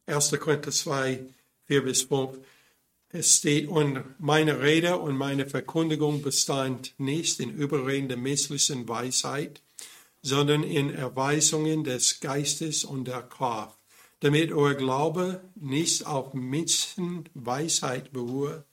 1. 0.06 0.32
Korinther 0.40 0.72
2, 0.72 1.26
4 1.66 1.84
bis 1.84 2.04
5. 2.04 2.38
Es 3.14 3.36
steht, 3.36 3.68
und 3.68 4.04
meine 4.20 4.62
Rede 4.62 4.98
und 4.98 5.18
meine 5.18 5.46
Verkündigung 5.46 6.22
bestand 6.22 6.94
nicht 6.98 7.42
in 7.42 7.54
überredender 7.54 8.16
menschlichen 8.16 8.88
Weisheit, 8.88 9.62
sondern 10.22 10.64
in 10.64 10.94
Erweisungen 10.94 11.84
des 11.84 12.22
Geistes 12.22 12.86
und 12.86 13.10
der 13.10 13.24
Kraft, 13.24 13.78
damit 14.22 14.54
euer 14.54 14.76
Glaube 14.76 15.42
nicht 15.56 16.06
auf 16.06 16.34
Menschenweisheit 16.34 18.14
beruhe, 18.14 18.64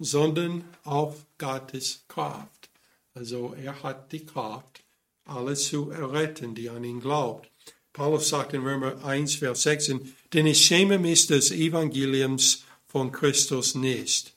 sondern 0.00 0.64
auf 0.82 1.24
Gottes 1.38 2.04
Kraft. 2.08 2.70
Also 3.14 3.54
er 3.62 3.80
hat 3.84 4.10
die 4.10 4.26
Kraft, 4.26 4.82
alle 5.24 5.54
zu 5.54 5.90
erretten, 5.90 6.56
die 6.56 6.68
an 6.68 6.82
ihn 6.82 7.00
glaubt. 7.00 7.48
Paulus 7.92 8.28
sagt 8.28 8.54
in 8.54 8.62
Römer 8.62 9.04
1, 9.04 9.36
Vers 9.36 9.62
16, 9.62 10.14
denn 10.32 10.46
ich 10.46 10.64
schäme 10.64 10.98
mich 10.98 11.28
des 11.28 11.52
Evangeliums 11.52 12.64
von 12.94 13.10
Christus 13.10 13.74
nicht, 13.74 14.34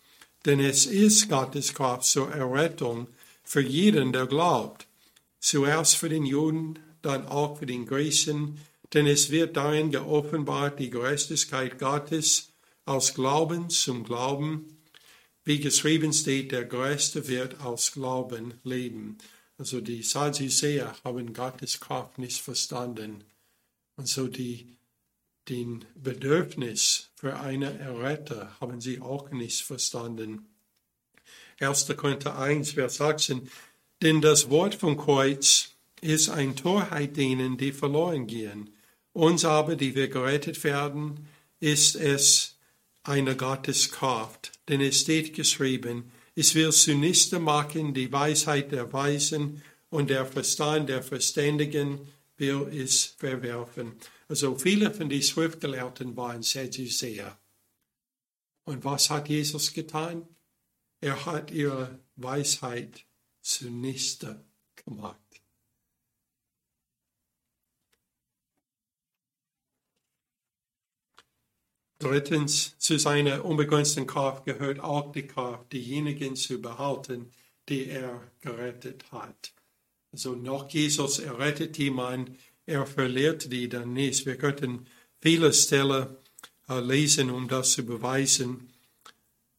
denn 0.47 0.59
es 0.59 0.87
ist 0.87 1.29
Gottes 1.29 1.75
Kraft 1.75 2.05
zur 2.05 2.31
Errettung 2.31 3.07
für 3.43 3.61
jeden, 3.61 4.11
der 4.13 4.25
glaubt. 4.25 4.87
Zuerst 5.39 5.95
für 5.95 6.09
den 6.09 6.25
Juden, 6.25 6.79
dann 7.03 7.27
auch 7.27 7.59
für 7.59 7.67
den 7.67 7.85
Griechen, 7.85 8.57
denn 8.95 9.05
es 9.05 9.29
wird 9.29 9.57
darin 9.57 9.91
geoffenbart 9.91 10.79
die 10.79 10.89
Gerechtigkeit 10.89 11.77
Gottes 11.77 12.49
aus 12.85 13.13
Glauben 13.13 13.69
zum 13.69 14.03
Glauben 14.03 14.77
wie 15.43 15.59
geschrieben 15.59 16.11
steht, 16.11 16.51
der 16.51 16.65
Größte 16.65 17.27
wird 17.27 17.61
aus 17.61 17.91
Glauben 17.91 18.55
leben. 18.63 19.19
Also 19.59 19.81
die 19.81 20.01
Sadduzäer 20.01 20.95
haben 21.03 21.31
Gottes 21.31 21.79
Kraft 21.79 22.17
nicht 22.17 22.41
verstanden. 22.41 23.23
Und 23.97 24.07
so 24.07 24.27
die, 24.27 24.75
den 25.49 25.85
Bedürfnis 25.95 27.09
für 27.15 27.39
eine 27.39 27.77
Erretter 27.79 28.55
haben 28.59 28.81
sie 28.81 29.01
auch 29.01 29.31
nicht 29.31 29.63
verstanden. 29.63 30.47
1. 31.59 31.87
Korinther 31.97 32.37
1, 32.37 32.71
Vers 32.71 33.01
18. 33.01 33.49
Denn 34.01 34.21
das 34.21 34.49
Wort 34.49 34.75
vom 34.75 34.97
Kreuz 34.97 35.71
ist 36.01 36.29
ein 36.29 36.55
Torheit 36.55 37.17
denen, 37.17 37.57
die 37.57 37.71
verloren 37.71 38.27
gehen. 38.27 38.69
Uns 39.13 39.45
aber, 39.45 39.75
die 39.75 39.95
wir 39.95 40.09
gerettet 40.09 40.63
werden, 40.63 41.27
ist 41.59 41.95
es 41.95 42.57
eine 43.03 43.35
Gotteskraft. 43.35 44.51
Denn 44.69 44.81
es 44.81 45.01
steht 45.01 45.33
geschrieben, 45.33 46.11
es 46.35 46.53
will 46.53 46.71
zunichte 46.71 47.39
machen 47.39 47.95
die 47.95 48.11
Weisheit 48.11 48.71
der 48.71 48.93
Weisen 48.93 49.63
und 49.89 50.11
der 50.11 50.25
Verstand 50.25 50.89
der 50.89 51.01
Verständigen 51.01 51.99
will 52.37 52.67
es 52.71 53.15
verwerfen. 53.17 53.93
Also 54.27 54.57
viele 54.57 54.93
von 54.93 55.09
den 55.09 55.21
Schriftgelehrten 55.21 56.17
waren 56.17 56.43
Sadduzäer. 56.43 57.37
Und 58.65 58.83
was 58.83 59.09
hat 59.09 59.29
Jesus 59.29 59.73
getan? 59.73 60.27
Er 60.99 61.25
hat 61.25 61.51
ihre 61.51 61.99
Weisheit 62.15 63.05
zunichte 63.41 64.43
gemacht. 64.75 65.17
Drittens, 71.99 72.77
zu 72.77 72.99
seiner 72.99 73.43
unbegrenzten 73.43 74.05
Kraft 74.05 74.45
gehört 74.45 74.79
auch 74.79 75.11
die 75.11 75.25
Kraft, 75.25 75.73
diejenigen 75.73 76.35
zu 76.35 76.61
behalten, 76.61 77.31
die 77.69 77.89
er 77.89 78.21
gerettet 78.41 79.11
hat. 79.11 79.53
Also 80.11 80.35
noch 80.35 80.69
Jesus 80.69 81.19
errettet 81.19 81.77
jemand, 81.77 82.31
er 82.67 82.85
verliert 82.85 83.51
die 83.51 83.69
dann 83.69 83.93
nicht. 83.93 84.25
Wir 84.25 84.35
könnten 84.35 84.85
viele 85.21 85.51
Stellen 85.53 86.07
äh, 86.69 86.79
lesen, 86.79 87.31
um 87.31 87.47
das 87.47 87.71
zu 87.71 87.83
beweisen. 87.83 88.69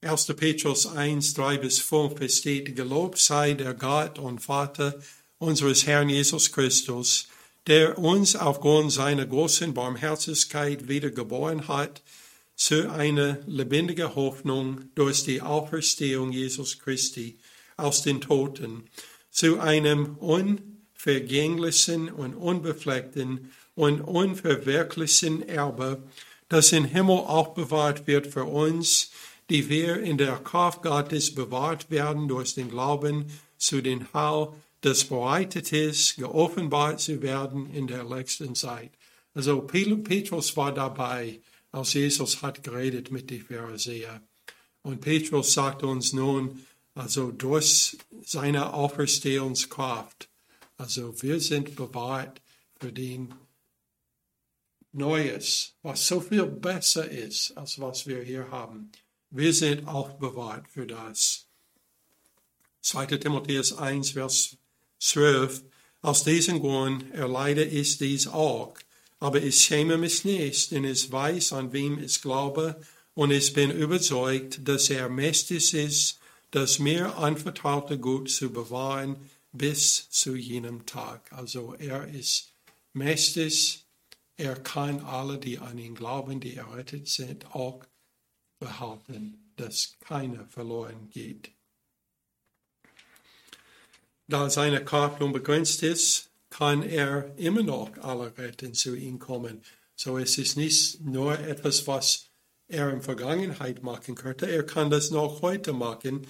1. 0.03 0.27
Petrus 0.37 0.87
1, 0.87 1.35
3 1.35 1.57
bis 1.57 1.81
5, 1.81 2.21
es 2.21 2.39
steht, 2.39 2.77
Gelobt 2.77 3.19
sei 3.19 3.55
der 3.55 3.75
Gott 3.75 4.19
und 4.19 4.41
Vater 4.41 4.95
unseres 5.39 5.87
Herrn 5.87 6.09
Jesus 6.09 6.53
Christus, 6.53 7.29
der 7.67 7.99
uns 7.99 8.37
aufgrund 8.37 8.93
seiner 8.93 9.27
großen 9.27 9.75
Barmherzigkeit 9.75 10.87
wiedergeboren 10.87 11.67
hat 11.67 12.03
zu 12.55 12.91
einer 12.93 13.39
lebendigen 13.47 14.15
Hoffnung 14.15 14.91
durch 14.95 15.25
die 15.25 15.41
Auferstehung 15.41 16.31
Jesus 16.31 16.79
Christi 16.79 17.39
aus 17.77 18.03
den 18.03 18.21
Toten, 18.21 18.85
zu 19.31 19.61
einem 19.61 20.17
unvergänglichen 20.99 22.11
und 22.11 22.35
unbefleckten 22.35 23.53
und 23.77 24.01
unverwirklichen 24.01 25.49
Erbe, 25.49 26.03
das 26.49 26.73
im 26.73 26.85
Himmel 26.85 27.19
auch 27.19 27.55
bewahrt 27.55 28.07
wird 28.07 28.27
für 28.27 28.45
uns, 28.45 29.13
die 29.49 29.69
wir 29.69 30.01
in 30.03 30.19
der 30.19 30.37
Kraft 30.39 30.83
Gottes 30.83 31.35
bewahrt 31.35 31.91
werden 31.91 32.27
durch 32.27 32.55
den 32.55 32.69
Glauben 32.69 33.27
zu 33.59 33.81
den 33.81 34.13
Heil, 34.13 34.49
das 34.81 35.05
bereitet 35.05 35.73
ist, 35.73 36.17
geoffenbart 36.17 37.01
zu 37.01 37.23
werden 37.23 37.73
in 37.73 37.87
der 37.87 38.05
letzten 38.05 38.55
Zeit. 38.55 38.91
Also 39.35 39.61
Petrus 39.61 40.57
war 40.57 40.73
dabei, 40.73 41.41
als 41.71 41.95
Jesus 41.95 42.43
hat 42.43 42.65
geredet 42.65 43.11
mit 43.11 43.31
den 43.31 43.43
Pharisäern. 43.43 44.21
Und 44.83 45.01
Petrus 45.01 45.53
sagt 45.53 45.83
uns 45.83 46.13
nun, 46.13 46.65
also 46.95 47.31
durch 47.31 47.97
seine 48.25 48.73
Auferstehungskraft, 48.73 50.28
also 50.79 51.21
wir 51.23 51.41
sind 51.41 51.77
bewahrt 51.77 52.41
für 52.81 52.93
den 52.93 53.35
Neues, 54.93 55.75
was 55.83 56.07
so 56.07 56.21
viel 56.21 56.47
besser 56.47 57.09
ist, 57.11 57.57
als 57.57 57.79
was 57.79 58.07
wir 58.07 58.23
hier 58.23 58.51
haben. 58.51 58.91
Wir 59.31 59.53
sind 59.53 59.87
auch 59.87 60.13
bewahrt 60.13 60.67
für 60.69 60.87
das. 60.87 61.47
2. 62.81 63.07
Timotheus 63.19 63.77
1, 63.77 64.13
Vers 64.13 64.57
12. 65.01 65.65
Aus 66.01 66.25
diesem 66.25 66.61
Grund 66.61 67.13
erleide 67.13 67.65
ich 67.65 67.99
dies 67.99 68.29
auch, 68.29 68.79
aber 69.19 69.43
ich 69.43 69.59
schäme 69.59 69.99
mich 69.99 70.25
nicht, 70.25 70.71
denn 70.71 70.85
ich 70.85 71.11
weiß, 71.11 71.53
an 71.53 71.73
wem 71.73 71.99
ich 72.03 72.23
glaube, 72.23 72.81
und 73.15 73.33
ich 73.33 73.53
bin 73.53 73.73
überzeugt, 73.73 74.67
dass 74.67 74.91
er 74.91 75.09
mächtig 75.09 75.75
ist, 75.75 76.21
das 76.53 76.79
mir 76.79 77.17
anvertraute 77.17 77.99
Gut 77.99 78.31
zu 78.31 78.53
bewahren 78.53 79.17
bis 79.59 80.09
zu 80.11 80.37
jenem 80.37 80.87
Tag. 80.87 81.33
Also 81.33 81.75
er 81.75 82.09
ist 82.09 82.55
mächtig, 82.93 83.85
er 84.37 84.55
kann 84.55 85.01
alle, 85.01 85.39
die 85.39 85.59
an 85.59 85.79
ihn 85.79 85.95
glauben, 85.95 86.41
die 86.41 86.55
errettet 86.55 87.09
sind, 87.09 87.55
auch 87.55 87.85
behalten, 88.61 89.53
dass 89.57 89.97
keiner 90.01 90.47
verloren 90.47 91.11
geht. 91.11 91.51
Da 94.29 94.49
seine 94.51 94.85
Kraft 94.85 95.21
unbegrenzt 95.21 95.83
ist, 95.83 96.31
kann 96.51 96.83
er 96.83 97.37
immer 97.37 97.63
noch 97.63 97.97
alle 97.99 98.37
retten 98.39 98.75
zu 98.75 98.95
ihm 98.95 99.19
kommen. 99.19 99.63
So 99.97 100.19
es 100.19 100.39
ist 100.39 100.57
nicht 100.57 101.01
nur 101.01 101.39
etwas, 101.39 101.87
was 101.87 102.27
er 102.69 102.91
in 102.91 103.03
Vergangenheit 103.03 103.83
machen 103.83 104.15
könnte, 104.15 104.47
er 104.47 104.65
kann 104.65 104.91
das 104.91 105.11
noch 105.11 105.43
heute 105.43 105.73
machen. 105.73 106.27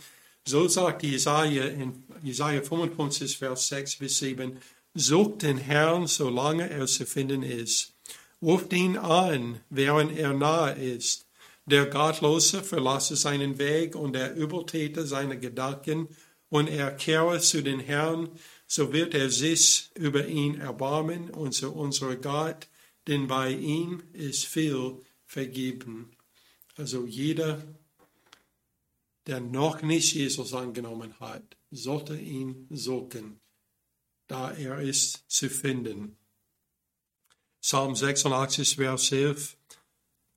So 0.49 0.67
sagt 0.67 1.03
Jesaja 1.03 1.67
in 1.67 2.05
Jesaja 2.23 2.63
55, 2.63 3.37
Vers 3.37 3.69
6 3.69 3.97
bis 3.97 4.19
7, 4.21 4.57
sucht 4.95 5.43
den 5.43 5.59
Herrn, 5.59 6.07
solange 6.07 6.71
er 6.71 6.87
zu 6.87 7.05
finden 7.05 7.43
ist. 7.43 7.93
Ruft 8.41 8.73
ihn 8.73 8.97
an, 8.97 9.61
während 9.69 10.17
er 10.17 10.33
nahe 10.33 10.73
ist. 10.73 11.27
Der 11.67 11.85
Gottlose 11.85 12.63
verlasse 12.63 13.15
seinen 13.15 13.59
Weg 13.59 13.95
und 13.95 14.15
der 14.15 14.37
Übeltäter 14.37 15.07
seine 15.07 15.39
Gedanken 15.39 16.09
und 16.49 16.69
er 16.69 16.93
kehre 16.93 17.41
zu 17.41 17.63
den 17.63 17.81
Herrn, 17.81 18.31
so 18.67 18.95
wird 18.95 19.13
er 19.13 19.29
sich 19.29 19.91
über 19.97 20.29
ihn 20.29 20.59
erbarmen 20.59 21.29
und 21.29 21.53
zu 21.53 21.75
unser 21.75 22.17
Gott, 22.17 22.69
denn 23.07 23.27
bei 23.27 23.51
ihm 23.51 24.03
ist 24.15 24.47
viel 24.47 24.95
vergeben. 25.27 26.13
Also 26.75 27.05
jeder, 27.05 27.63
der 29.29 29.41
noch 29.41 29.83
nicht 29.83 30.15
Jesus 30.15 30.55
angenommen 30.55 31.15
hat, 31.21 31.57
sollte 31.71 32.17
ihn 32.17 32.67
suchen, 32.71 33.41
da 34.27 34.53
er 34.53 34.81
ist 34.81 35.23
zu 35.29 35.51
finden. 35.51 36.17
Psalm 37.61 37.95
86, 37.95 38.77
Vers 38.77 39.13
11. 39.13 39.57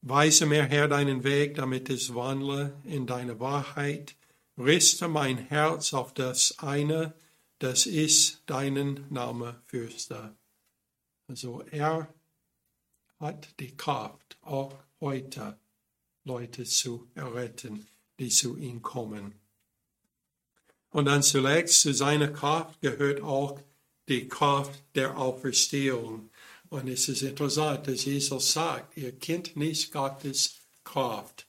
Weise 0.02 0.46
mir, 0.46 0.64
Herr, 0.64 0.90
deinen 0.90 1.24
Weg, 1.24 1.56
damit 1.56 1.90
ich 1.90 2.14
wandle 2.14 2.74
in 2.84 3.08
deine 3.08 3.40
Wahrheit. 3.40 4.16
Richte 4.58 5.08
mein 5.08 5.38
Herz 5.38 5.94
auf 5.94 6.14
das 6.14 6.60
eine, 6.60 7.14
dass 7.60 7.86
ich 7.86 8.40
deinen 8.46 9.06
Namen 9.10 9.56
fürchte. 9.68 10.36
Also 11.28 11.62
er 11.72 12.14
hat 13.20 13.48
die 13.60 13.78
Kraft, 13.78 14.38
auch 14.42 14.74
heute 15.00 15.58
Leute 16.26 16.66
zu 16.66 17.08
erretten, 17.16 17.88
die 18.22 18.30
zu 18.30 18.56
ihm 18.56 18.82
kommen. 18.82 19.34
Und 20.92 21.06
dann 21.06 21.24
zuletzt 21.24 21.82
zu 21.82 21.94
seiner 21.94 22.30
Kraft 22.30 22.80
gehört 22.80 23.22
auch 23.22 23.60
die 24.08 24.30
Kraft 24.30 24.82
der 24.96 25.18
Auferstehung. 25.18 26.30
Und 26.70 26.88
es 26.88 27.10
ist 27.10 27.22
interessant, 27.22 27.88
dass 27.88 28.06
Jesus 28.06 28.54
sagt, 28.54 28.96
ihr 28.96 29.12
kennt 29.12 29.58
nicht 29.58 29.92
Gottes 29.92 30.56
Kraft. 30.86 31.48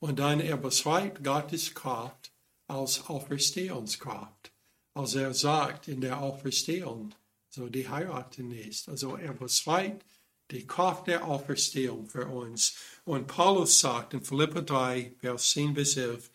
Und 0.00 0.18
dann 0.18 0.40
er 0.40 0.56
beschreibt 0.56 1.22
Gottes 1.22 1.74
Kraft 1.74 2.32
als 2.66 3.06
Auferstehungskraft 3.06 4.50
als 4.94 5.16
er 5.16 5.34
sagt 5.34 5.88
in 5.88 6.00
der 6.00 6.20
Auferstehung, 6.20 7.14
so 7.50 7.68
die 7.68 7.88
heiraten 7.88 8.48
nicht. 8.48 8.88
Also 8.88 9.16
er 9.16 9.34
beschreibt 9.34 10.06
die 10.54 10.66
Kraft 10.66 11.08
der 11.08 11.24
Auferstehung 11.26 12.06
für 12.08 12.26
uns. 12.26 12.76
Und 13.04 13.26
Paulus 13.26 13.80
sagt 13.80 14.14
in 14.14 14.22
Philippa 14.22 14.62
3, 14.62 15.16
Vers 15.20 15.50
10 15.50 15.74
bis 15.74 15.96
11, 15.96 16.30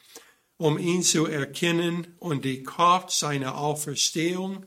um 0.57 0.77
ihn 0.77 1.03
zu 1.03 1.25
erkennen 1.25 2.15
und 2.19 2.43
die 2.43 2.63
Kraft 2.63 3.11
seiner 3.11 3.57
Auferstehung 3.57 4.65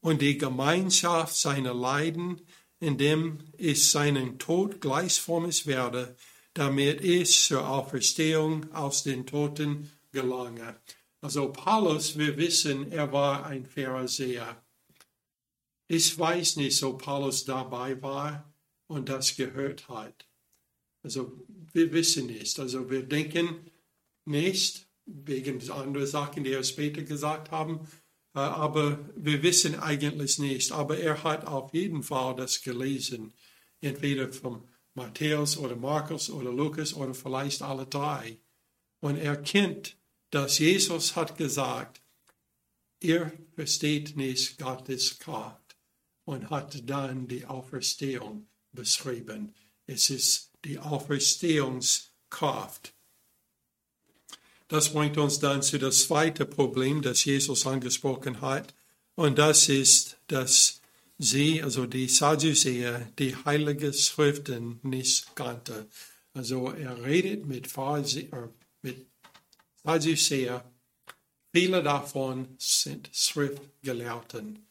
und 0.00 0.20
die 0.22 0.38
Gemeinschaft 0.38 1.34
seiner 1.34 1.74
Leiden, 1.74 2.40
indem 2.78 3.38
ich 3.56 3.90
seinen 3.90 4.38
Tod 4.38 4.80
gleichformig 4.80 5.66
werde, 5.66 6.16
damit 6.54 7.02
ich 7.02 7.44
zur 7.44 7.68
Auferstehung 7.68 8.72
aus 8.72 9.02
den 9.02 9.26
Toten 9.26 9.90
gelange. 10.12 10.76
Also 11.20 11.52
Paulus, 11.52 12.18
wir 12.18 12.36
wissen, 12.36 12.90
er 12.92 13.12
war 13.12 13.46
ein 13.46 13.66
Pharisäer. 13.66 14.62
Ich 15.86 16.18
weiß 16.18 16.56
nicht, 16.56 16.82
ob 16.82 17.02
Paulus 17.02 17.44
dabei 17.44 18.00
war 18.00 18.49
und 18.90 19.08
das 19.08 19.36
gehört 19.36 19.88
hat. 19.88 20.26
Also 21.04 21.32
wir 21.72 21.92
wissen 21.92 22.26
nicht. 22.26 22.58
Also 22.58 22.90
wir 22.90 23.04
denken 23.04 23.70
nicht, 24.24 24.88
wegen 25.06 25.70
anderer 25.70 26.06
Sachen, 26.06 26.42
die 26.44 26.52
er 26.52 26.64
später 26.64 27.02
gesagt 27.02 27.52
haben. 27.52 27.86
Äh, 28.34 28.40
aber 28.40 28.98
wir 29.14 29.42
wissen 29.44 29.78
eigentlich 29.78 30.40
nicht. 30.40 30.72
Aber 30.72 30.98
er 30.98 31.22
hat 31.22 31.46
auf 31.46 31.72
jeden 31.72 32.02
Fall 32.02 32.34
das 32.34 32.62
gelesen, 32.62 33.32
entweder 33.80 34.32
von 34.32 34.68
Matthäus 34.94 35.56
oder 35.56 35.76
Markus 35.76 36.28
oder 36.28 36.52
Lukas 36.52 36.92
oder 36.92 37.14
vielleicht 37.14 37.62
alle 37.62 37.86
drei. 37.86 38.38
Und 38.98 39.16
er 39.16 39.36
kennt, 39.36 39.96
dass 40.30 40.58
Jesus 40.58 41.14
hat 41.14 41.38
gesagt, 41.38 42.02
ihr 43.00 43.32
versteht 43.54 44.16
nicht 44.16 44.58
Gottes 44.58 45.20
Kraft 45.20 45.76
und 46.24 46.50
hat 46.50 46.88
dann 46.90 47.28
die 47.28 47.46
Auferstehung 47.46 48.49
beschrieben. 48.72 49.54
Es 49.86 50.10
ist 50.10 50.50
die 50.64 50.78
Auferstehungskraft. 50.78 52.92
Das 54.68 54.92
bringt 54.92 55.18
uns 55.18 55.40
dann 55.40 55.62
zu 55.62 55.78
das 55.78 56.06
zweite 56.06 56.46
Problem, 56.46 57.02
das 57.02 57.24
Jesus 57.24 57.66
angesprochen 57.66 58.40
hat. 58.40 58.72
Und 59.16 59.38
das 59.38 59.68
ist, 59.68 60.16
dass 60.28 60.80
sie, 61.18 61.60
also 61.62 61.86
die 61.86 62.08
Sadduzäer, 62.08 63.10
die 63.18 63.34
Heilige 63.44 63.92
Schriften 63.92 64.78
nicht 64.82 65.34
kannten. 65.34 65.86
Also 66.34 66.70
er 66.70 67.02
redet 67.02 67.46
mit, 67.46 67.66
Pharisäer, 67.66 68.50
mit 68.82 69.08
Sadduzäer. 69.82 70.64
Viele 71.52 71.82
davon 71.82 72.54
sind 72.58 73.10
Schriftgelehrten. 73.12 74.69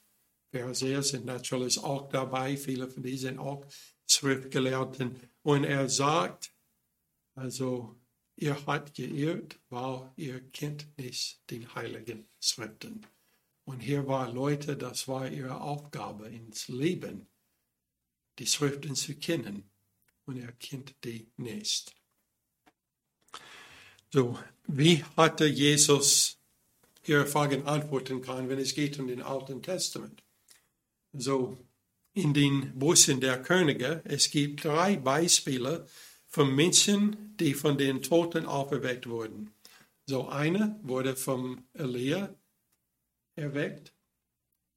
Pharisäer 0.52 1.04
sind 1.04 1.26
natürlich 1.26 1.80
auch 1.80 2.10
dabei. 2.10 2.58
Viele 2.58 2.88
von 2.88 3.04
diesen 3.04 3.30
sind 3.30 3.40
auch 3.40 3.66
Schriftgelehrten. 4.08 5.16
Und 5.44 5.64
er 5.64 5.90
sagt, 5.90 6.52
also 7.36 8.00
Ihr 8.42 8.56
habt 8.66 8.94
geirrt, 8.96 9.60
weil 9.70 10.14
ihr 10.16 10.40
kennt 10.52 10.98
nicht 10.98 11.42
den 11.50 11.76
Heiligen 11.76 12.26
Schriften. 12.40 13.06
Und 13.66 13.82
hier 13.82 14.08
waren 14.08 14.34
Leute, 14.34 14.78
das 14.78 15.10
war 15.10 15.28
ihre 15.30 15.60
Aufgabe 15.60 16.30
ins 16.30 16.70
Leben, 16.70 17.28
die 18.40 18.48
Schriften 18.48 18.96
zu 18.96 19.16
kennen. 19.16 19.70
Und 20.26 20.38
er 20.38 20.54
kennt 20.54 20.96
die 21.04 21.30
nicht. 21.36 21.94
So, 24.14 24.40
wie 24.68 25.04
hatte 25.18 25.46
Jesus 25.46 26.38
ihre 27.06 27.26
Fragen 27.26 27.68
antworten 27.68 28.22
können, 28.22 28.48
wenn 28.48 28.60
es 28.60 28.74
geht 28.74 28.98
um 29.00 29.08
den 29.08 29.22
Alten 29.22 29.62
Testament? 29.62 30.24
So, 31.20 31.58
in 32.14 32.34
den 32.34 32.78
Bussen 32.78 33.20
der 33.20 33.42
Könige, 33.42 34.02
es 34.06 34.32
gibt 34.32 34.64
drei 34.64 34.96
Beispiele, 34.96 35.88
von 36.28 36.56
Menschen, 36.56 37.36
die 37.38 37.54
von 37.54 37.78
den 37.78 38.04
Toten 38.04 38.46
auferweckt 38.46 39.10
wurden. 39.10 39.52
So 40.06 40.30
einer 40.30 40.80
wurde 40.84 41.16
vom 41.16 41.64
Elia 41.74 42.34
erweckt 43.36 43.94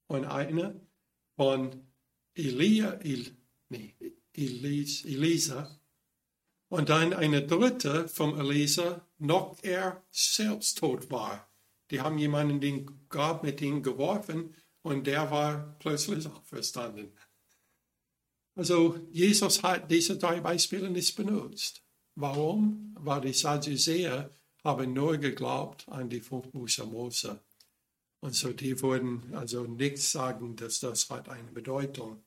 und 0.07 0.25
einer 0.25 0.75
von 1.35 1.87
Elia, 2.33 2.93
El, 2.93 3.37
nee, 3.69 3.95
Elis, 4.33 5.05
Elisa 5.05 5.79
und 6.69 6.89
dann 6.89 7.13
eine 7.13 7.45
dritte 7.45 8.07
vom 8.07 8.39
Elisa, 8.39 9.07
noch 9.19 9.57
er 9.61 10.03
selbst 10.09 10.79
tot 10.79 11.11
war. 11.11 11.47
Die 11.91 12.01
haben 12.01 12.17
jemanden 12.17 12.59
den 12.59 13.07
Grab 13.09 13.43
mit 13.43 13.61
ihm 13.61 13.83
geworfen 13.83 14.55
und 14.83 15.07
der 15.07 15.31
war 15.31 15.75
plötzlich 15.79 16.27
auferstanden. 16.27 17.11
Also 18.55 18.99
Jesus 19.11 19.63
hat 19.63 19.89
diese 19.89 20.17
drei 20.17 20.39
Beispiele 20.39 20.89
nicht 20.89 21.15
benutzt. 21.15 21.81
Warum? 22.15 22.95
Weil 22.99 23.21
die 23.21 23.33
Sadduzäer 23.33 24.29
haben 24.63 24.93
nur 24.93 25.17
geglaubt 25.17 25.87
an 25.89 26.09
die 26.09 26.19
Bücher 26.19 26.85
Mose. 26.85 27.39
Und 28.19 28.35
so 28.35 28.53
die 28.53 28.79
würden 28.81 29.33
also 29.33 29.63
nicht 29.63 29.97
sagen, 29.97 30.55
dass 30.55 30.79
das 30.79 31.09
hat 31.09 31.27
eine 31.27 31.51
Bedeutung. 31.51 32.23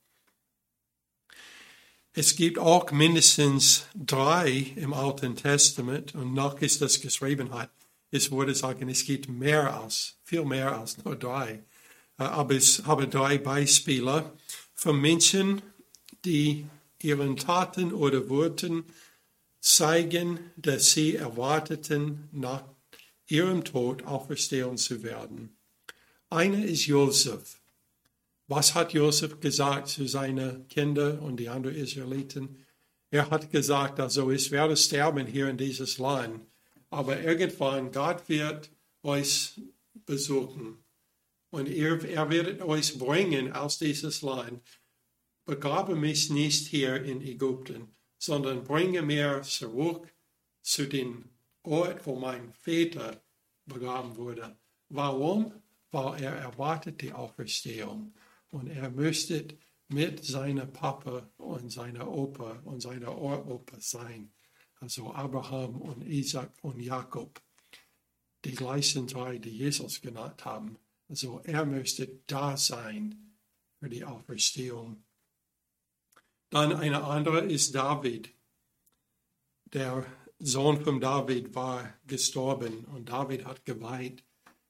Es 2.13 2.35
gibt 2.35 2.59
auch 2.59 2.91
mindestens 2.91 3.87
drei 3.95 4.73
im 4.77 4.93
Alten 4.95 5.37
Testament 5.37 6.15
und 6.15 6.35
noch 6.35 6.61
ist 6.61 6.81
das 6.83 7.01
geschrieben 7.01 7.53
hat. 7.53 7.71
Es 8.11 8.31
würde 8.31 8.55
sagen, 8.55 8.89
es 8.89 9.05
gibt 9.05 9.29
mehr 9.29 9.81
als, 9.81 10.17
viel 10.23 10.45
mehr 10.45 10.79
als 10.79 11.03
nur 11.05 11.17
drei. 11.17 11.63
Äh, 12.19 12.25
aber 12.25 12.55
es 12.55 12.85
habe 12.87 13.09
drei 13.09 13.39
Beispiele 13.39 14.33
von 14.75 15.01
Menschen, 15.01 15.63
die 16.25 16.67
ihren 17.03 17.37
Taten 17.37 17.93
oder 17.93 18.29
Worten 18.29 18.85
zeigen, 19.61 20.39
dass 20.57 20.93
sie 20.93 21.17
erwarteten, 21.17 22.29
nach 22.33 22.65
ihrem 23.29 23.65
Tod 23.65 24.05
auferstehen 24.05 24.77
zu 24.77 25.03
werden. 25.03 25.57
Einer 26.31 26.65
ist 26.65 26.87
Josef. 26.87 27.61
Was 28.49 28.75
hat 28.75 28.93
Josef 28.93 29.41
gesagt 29.41 29.89
zu 29.89 30.07
seinen 30.07 30.69
Kindern 30.69 31.19
und 31.19 31.39
die 31.39 31.49
anderen 31.49 31.77
Israeliten? 31.77 32.65
Er 33.11 33.29
hat 33.31 33.51
gesagt, 33.51 33.99
also 33.99 34.31
ich 34.31 34.51
werde 34.51 34.77
sterben 34.77 35.27
hier 35.27 35.49
in 35.49 35.57
dieses 35.57 35.99
Land, 35.99 36.41
aber 36.91 37.21
irgendwann 37.21 37.91
Gott 37.91 38.29
wird 38.29 38.71
euch 39.03 39.61
besuchen 40.07 40.79
und 41.51 41.69
er, 41.69 42.03
er 42.05 42.31
wird 42.31 42.63
euch 42.63 42.99
bringen 42.99 43.53
aus 43.53 43.79
dieses 43.79 44.23
Land 44.23 44.63
begrabe 45.47 45.95
mich 45.95 46.29
nicht 46.29 46.67
hier 46.67 47.03
in 47.03 47.23
Ägypten, 47.23 47.97
sondern 48.19 48.65
bringe 48.65 49.01
mir 49.01 49.41
zurück 49.43 50.13
zu 50.61 50.87
dem 50.87 51.31
Ort, 51.63 52.05
wo 52.07 52.17
mein 52.17 52.53
Vater 52.53 53.23
begraben 53.65 54.17
wurde. 54.17 54.59
Warum? 54.89 55.63
Weil 55.93 56.23
er 56.23 56.33
erwartet 56.33 57.01
die 57.01 57.13
Auferstehung 57.13 58.13
und 58.51 58.69
er 58.69 58.91
möchte 58.91 59.47
mit 59.89 60.25
seiner 60.25 60.67
Papa 60.67 61.31
und 61.37 61.71
seiner 61.71 62.11
Opa 62.11 62.61
und 62.65 62.81
seiner 62.81 63.17
Uropa 63.17 63.77
sein. 63.81 64.33
Also 64.81 65.13
Abraham 65.13 65.81
und 65.81 66.03
Isaac 66.07 66.53
und 66.63 66.81
Jakob. 66.81 67.41
Die 68.45 68.55
gleichen 68.55 69.07
drei, 69.07 69.39
die 69.39 69.57
Jesus 69.57 70.01
genannt 70.01 70.45
haben. 70.45 70.77
Also 71.09 71.41
er 71.45 71.65
möchte 71.65 72.21
da 72.27 72.57
sein 72.57 73.37
für 73.79 73.89
die 73.89 74.05
Auferstehung 74.05 75.05
dann 76.51 76.75
eine 76.75 77.05
andere 77.05 77.41
ist 77.41 77.75
David. 77.75 78.31
Der 79.73 80.07
Sohn 80.39 80.83
von 80.83 81.01
David 81.01 81.55
war 81.55 81.93
gestorben 82.07 82.85
und 82.85 83.09
David 83.09 83.45
hat 83.45 83.65
geweint 83.65 84.23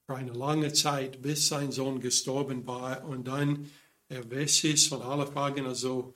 für 0.07 0.17
eine 0.17 0.33
lange 0.33 0.73
Zeit, 0.73 1.21
bis 1.21 1.49
sein 1.49 1.73
Sohn 1.73 2.01
gestorben 2.01 2.67
war. 2.67 3.05
Und 3.05 3.29
dann 3.29 3.71
er 4.09 4.31
weiß 4.31 4.65
es 4.65 4.87
von 4.87 5.03
allen 5.03 5.27
Fragen, 5.27 5.67
also 5.67 6.15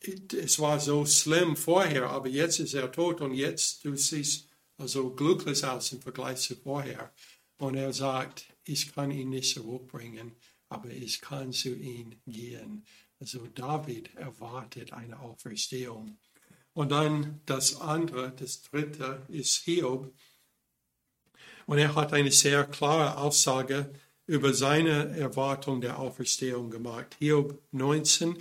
es 0.00 0.58
war 0.60 0.78
so 0.78 1.04
schlimm 1.06 1.56
vorher, 1.56 2.10
aber 2.10 2.28
jetzt 2.28 2.60
ist 2.60 2.74
er 2.74 2.92
tot 2.92 3.20
und 3.22 3.32
jetzt 3.32 3.84
du 3.84 3.96
siehst 3.96 4.48
also 4.76 5.10
glücklich 5.10 5.64
aus 5.64 5.92
im 5.92 6.02
Vergleich 6.02 6.38
zu 6.38 6.54
vorher. 6.54 7.12
Und 7.58 7.74
er 7.74 7.92
sagt, 7.92 8.46
ich 8.66 8.94
kann 8.94 9.10
ihn 9.10 9.30
nicht 9.30 9.54
zurückbringen, 9.54 10.32
aber 10.68 10.90
ich 10.90 11.20
kann 11.20 11.52
zu 11.52 11.74
ihm 11.74 12.16
gehen. 12.26 12.84
Also 13.20 13.46
David 13.46 14.14
erwartet 14.16 14.92
eine 14.92 15.18
Auferstehung. 15.20 16.18
Und 16.74 16.90
dann 16.90 17.40
das 17.46 17.80
andere, 17.80 18.32
das 18.36 18.62
dritte 18.62 19.22
ist 19.28 19.58
Hiob. 19.58 20.12
Und 21.66 21.78
er 21.78 21.94
hat 21.94 22.12
eine 22.12 22.30
sehr 22.30 22.64
klare 22.64 23.16
Aussage 23.16 23.90
über 24.26 24.52
seine 24.52 25.16
Erwartung 25.16 25.80
der 25.80 25.98
Auferstehung 25.98 26.70
gemacht. 26.70 27.16
Hiob 27.18 27.62
19, 27.72 28.36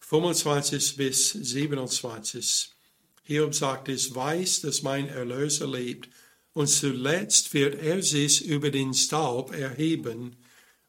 25 0.00 0.96
bis 0.96 1.30
27. 1.30 2.74
Hiob 3.22 3.54
sagt, 3.54 3.88
ich 3.88 4.14
weiß, 4.14 4.62
dass 4.62 4.82
mein 4.82 5.08
Erlöser 5.08 5.66
lebt 5.66 6.08
und 6.56 6.68
zuletzt 6.68 7.52
wird 7.52 7.74
er 7.82 8.02
sich 8.02 8.46
über 8.46 8.70
den 8.70 8.94
Staub 8.94 9.54
erheben. 9.54 10.36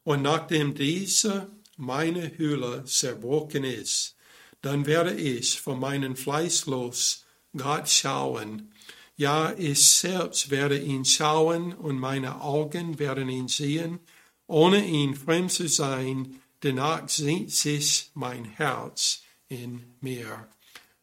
Und 0.02 0.22
nachdem 0.22 0.74
dieser 0.74 1.50
meine 1.76 2.38
Hülle 2.38 2.84
zerbrochen 2.86 3.64
ist, 3.64 4.16
dann 4.62 4.86
werde 4.86 5.12
ich 5.12 5.60
von 5.60 5.78
meinem 5.78 6.16
Fleiß 6.16 6.64
los 6.64 7.26
Gott 7.54 7.86
schauen. 7.86 8.72
Ja, 9.16 9.52
ich 9.58 9.86
selbst 9.86 10.50
werde 10.50 10.78
ihn 10.78 11.04
schauen 11.04 11.74
und 11.74 11.98
meine 11.98 12.40
Augen 12.40 12.98
werden 12.98 13.28
ihn 13.28 13.48
sehen, 13.48 13.98
ohne 14.46 14.82
ihn 14.82 15.14
fremd 15.14 15.52
zu 15.52 15.68
sein, 15.68 16.40
danach 16.60 17.10
sehnt 17.10 17.50
sich 17.50 18.10
mein 18.14 18.46
Herz 18.46 19.20
in 19.48 19.84
mir. 20.00 20.48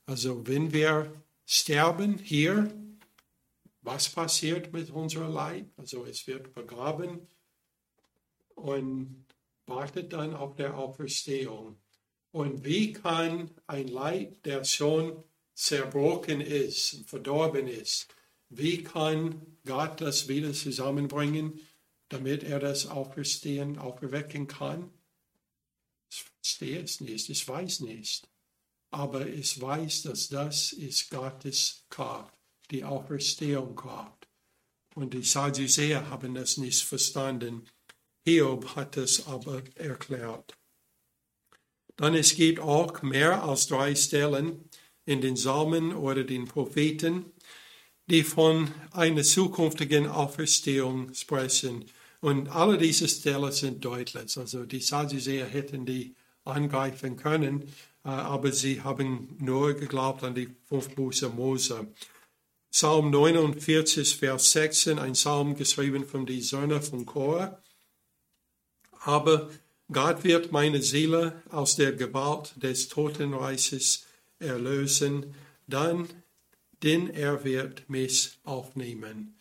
Also 0.08 0.48
wenn 0.48 0.74
wir 0.74 1.14
sterben 1.46 2.18
hier, 2.18 2.74
was 3.86 4.10
passiert 4.10 4.74
mit 4.74 4.90
unserem 4.90 5.32
Leib? 5.34 5.68
Also 5.78 6.06
es 6.06 6.28
wird 6.28 6.54
begraben 6.54 7.28
und 8.56 9.26
wartet 9.68 10.14
dann 10.14 10.34
auf 10.34 10.56
der 10.56 10.78
Auferstehung. 10.78 11.78
Und 12.32 12.66
wie 12.66 12.94
kann 12.94 13.52
ein 13.68 13.88
Leib, 13.88 14.44
der 14.44 14.64
schon 14.66 15.24
zerbrochen 15.54 16.42
ist, 16.42 17.08
verdorben 17.08 17.68
ist, 17.68 18.08
Wie 18.50 18.84
kann 18.84 19.42
Gott 19.66 20.02
das 20.02 20.28
wieder 20.28 20.54
zusammenbringen, 20.54 21.60
damit 22.10 22.44
er 22.44 22.60
das 22.60 22.88
Auferstehen 22.88 23.78
auferwecken 23.78 24.48
kann? 24.48 24.92
Ich 26.10 26.24
verstehe 26.24 26.82
es 26.82 27.02
nicht, 27.02 27.30
ich 27.30 27.48
weiß 27.48 27.82
nicht. 27.82 28.28
Aber 28.92 29.28
ich 29.28 29.60
weiß, 29.60 30.04
dass 30.04 30.30
das 30.30 30.72
ist 30.72 31.10
Gottes 31.10 31.86
Kraft, 31.90 32.35
die 32.72 32.84
Auferstehung 32.84 33.76
Kraft. 33.76 34.28
Und 34.96 35.14
die 35.14 35.24
Sadduzäer 35.24 36.10
haben 36.10 36.36
das 36.36 36.58
nicht 36.58 36.84
verstanden. 36.84 37.68
Hiob 38.26 38.76
hat 38.76 38.98
es 38.98 39.28
aber 39.28 39.62
erklärt. 39.76 40.58
Dann 41.98 42.16
es 42.16 42.36
gibt 42.36 42.60
auch 42.60 43.02
mehr 43.02 43.44
als 43.44 43.68
drei 43.68 43.96
Stellen 43.96 44.70
in 45.06 45.22
den 45.22 45.36
Psalmen 45.36 45.94
oder 45.94 46.24
den 46.24 46.46
Propheten, 46.46 47.26
die 48.08 48.24
von 48.24 48.72
einer 48.92 49.24
zukünftigen 49.24 50.08
Auferstehung 50.08 51.14
sprechen. 51.14 51.86
Und 52.22 52.50
alle 52.50 52.78
diese 52.78 53.08
Stellen 53.08 53.52
sind 53.52 53.84
deutlich. 53.84 54.38
Also 54.38 54.66
die 54.66 54.80
Sadduzäer 54.80 55.46
hätten 55.46 55.86
die 55.86 56.16
angreifen 56.44 57.18
können, 57.18 57.64
äh, 58.04 58.10
aber 58.10 58.52
sie 58.52 58.82
haben 58.82 59.36
nur 59.40 59.74
geglaubt 59.74 60.24
an 60.24 60.36
die 60.36 60.50
fünf 60.68 60.94
Buße 60.96 61.30
Mose. 61.30 61.88
Psalm 62.76 63.10
49, 63.10 64.18
Vers 64.18 64.52
16, 64.52 65.00
ein 65.00 65.14
Psalm 65.14 65.56
geschrieben 65.56 66.06
von 66.06 66.26
den 66.26 66.42
Söhnen 66.42 66.82
von 66.82 67.06
Korah. 67.06 67.58
Aber 69.00 69.50
Gott 69.90 70.26
wird 70.26 70.52
meine 70.52 70.82
Seele 70.82 71.42
aus 71.50 71.78
der 71.78 71.94
Gewalt 71.94 72.62
des 72.62 72.90
Totenreiches 72.90 74.06
erlösen, 74.40 75.34
dann, 75.68 76.10
denn 76.84 77.10
er 77.10 77.46
wird 77.46 77.90
mich 77.90 78.40
aufnehmen. 78.44 79.40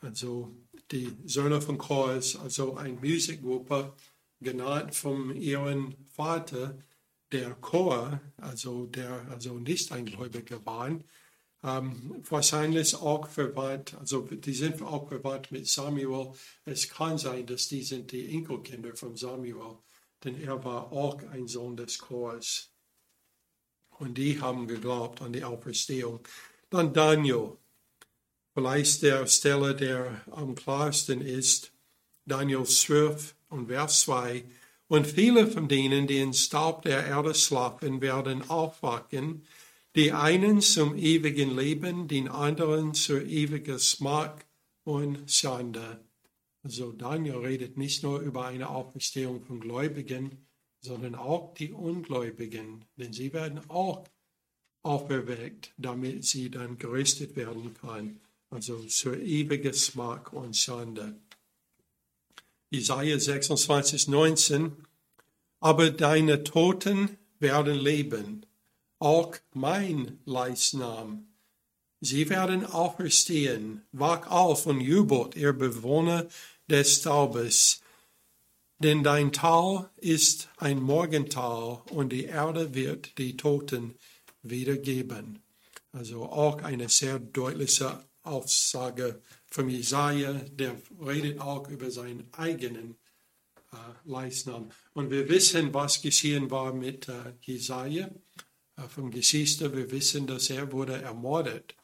Also 0.00 0.54
die 0.92 1.10
Söhne 1.24 1.60
von 1.60 1.78
Korah 1.78 2.14
ist 2.14 2.36
also 2.36 2.76
eine 2.76 2.92
Musikgruppe, 2.92 3.94
genannt 4.40 4.94
von 4.94 5.34
ihrem 5.34 5.96
Vater, 6.12 6.78
der 7.32 7.50
Chor, 7.56 8.20
also 8.36 8.86
der 8.86 9.26
also 9.28 9.54
nicht 9.54 9.90
ein 9.90 10.06
Gläubiger 10.06 10.64
war, 10.64 10.96
ähm, 11.62 12.22
wahrscheinlich 12.28 12.94
auch 12.94 13.28
verwandt, 13.28 13.94
also 13.98 14.22
die 14.22 14.54
sind 14.54 14.82
auch 14.82 15.08
verwandt 15.08 15.50
mit 15.50 15.66
Samuel. 15.66 16.32
Es 16.64 16.88
kann 16.88 17.18
sein, 17.18 17.46
dass 17.46 17.68
die 17.68 17.82
sind 17.82 18.12
die 18.12 18.34
Enkelkinder 18.34 18.94
von 18.94 19.16
Samuel, 19.16 19.78
denn 20.24 20.40
er 20.40 20.62
war 20.64 20.92
auch 20.92 21.22
ein 21.32 21.48
Sohn 21.48 21.76
des 21.76 21.98
Chors. 21.98 22.70
Und 23.98 24.18
die 24.18 24.40
haben 24.40 24.66
geglaubt 24.66 25.22
an 25.22 25.32
die 25.32 25.44
Auferstehung. 25.44 26.20
Dann 26.68 26.92
Daniel, 26.92 27.56
vielleicht 28.52 29.02
der 29.02 29.26
Stelle, 29.26 29.74
der 29.74 30.22
am 30.30 30.54
klarsten 30.54 31.20
ist, 31.22 31.72
Daniel 32.26 32.64
12 32.64 33.34
und 33.48 33.68
Vers 33.68 34.02
2. 34.02 34.44
Und 34.88 35.06
viele 35.06 35.46
von 35.46 35.68
denen, 35.68 36.06
die 36.06 36.18
in 36.18 36.34
Staub 36.34 36.82
der 36.82 37.06
Erde 37.06 37.34
schlafen, 37.34 38.00
werden 38.00 38.48
aufwachen, 38.48 39.46
die 39.96 40.12
einen 40.12 40.60
zum 40.60 40.94
ewigen 40.94 41.56
Leben, 41.56 42.06
den 42.06 42.28
anderen 42.28 42.92
zur 42.92 43.24
ewigen 43.24 43.78
Smart 43.78 44.44
und 44.84 45.30
Schande. 45.30 46.04
Also 46.62 46.92
Daniel 46.92 47.36
redet 47.36 47.78
nicht 47.78 48.02
nur 48.02 48.20
über 48.20 48.44
eine 48.44 48.68
Auferstehung 48.68 49.42
von 49.42 49.58
Gläubigen, 49.58 50.46
sondern 50.80 51.14
auch 51.14 51.54
die 51.54 51.72
Ungläubigen, 51.72 52.84
denn 52.96 53.14
sie 53.14 53.32
werden 53.32 53.60
auch 53.70 54.04
auferweckt, 54.82 55.72
damit 55.78 56.24
sie 56.24 56.50
dann 56.50 56.76
gerüstet 56.76 57.34
werden 57.34 57.72
können, 57.72 58.20
also 58.50 58.76
zur 58.84 59.18
ewigen 59.18 59.72
Smart 59.72 60.30
und 60.32 60.56
Schande. 60.56 61.16
Jesaja 62.68 63.18
26, 63.18 64.08
19. 64.08 64.72
Aber 65.60 65.90
deine 65.90 66.44
Toten 66.44 67.16
werden 67.38 67.76
leben, 67.76 68.44
auch 68.98 69.36
mein 69.52 70.18
Leichnam. 70.24 71.28
Sie 72.00 72.28
werden 72.28 72.64
auferstehen. 72.66 73.82
Wach 73.92 74.30
auf 74.30 74.66
und 74.66 74.80
jubelt, 74.80 75.34
ihr 75.34 75.52
Bewohner 75.52 76.26
des 76.68 76.96
Staubes. 76.96 77.80
Denn 78.78 79.02
dein 79.02 79.32
Tal 79.32 79.88
ist 79.96 80.50
ein 80.58 80.82
Morgental 80.82 81.82
und 81.90 82.10
die 82.10 82.24
Erde 82.24 82.74
wird 82.74 83.16
die 83.16 83.36
Toten 83.36 83.94
wiedergeben. 84.42 85.42
Also 85.92 86.24
auch 86.24 86.62
eine 86.62 86.90
sehr 86.90 87.18
deutliche 87.18 88.04
Aussage 88.22 89.22
von 89.50 89.70
Jesaja, 89.70 90.32
der 90.34 90.76
redet 91.00 91.40
auch 91.40 91.68
über 91.68 91.90
seinen 91.90 92.28
eigenen 92.32 92.96
äh, 93.72 93.76
Leichnam. 94.04 94.70
Und 94.92 95.10
wir 95.10 95.28
wissen, 95.30 95.72
was 95.72 96.02
geschehen 96.02 96.50
war 96.50 96.74
mit 96.74 97.08
äh, 97.08 97.32
Jesaja 97.40 98.10
äh, 98.76 98.88
vom 98.88 99.10
Geschichte. 99.10 99.74
Wir 99.74 99.90
wissen, 99.90 100.26
dass 100.26 100.50
er 100.50 100.72
wurde 100.72 101.00
ermordet. 101.00 101.74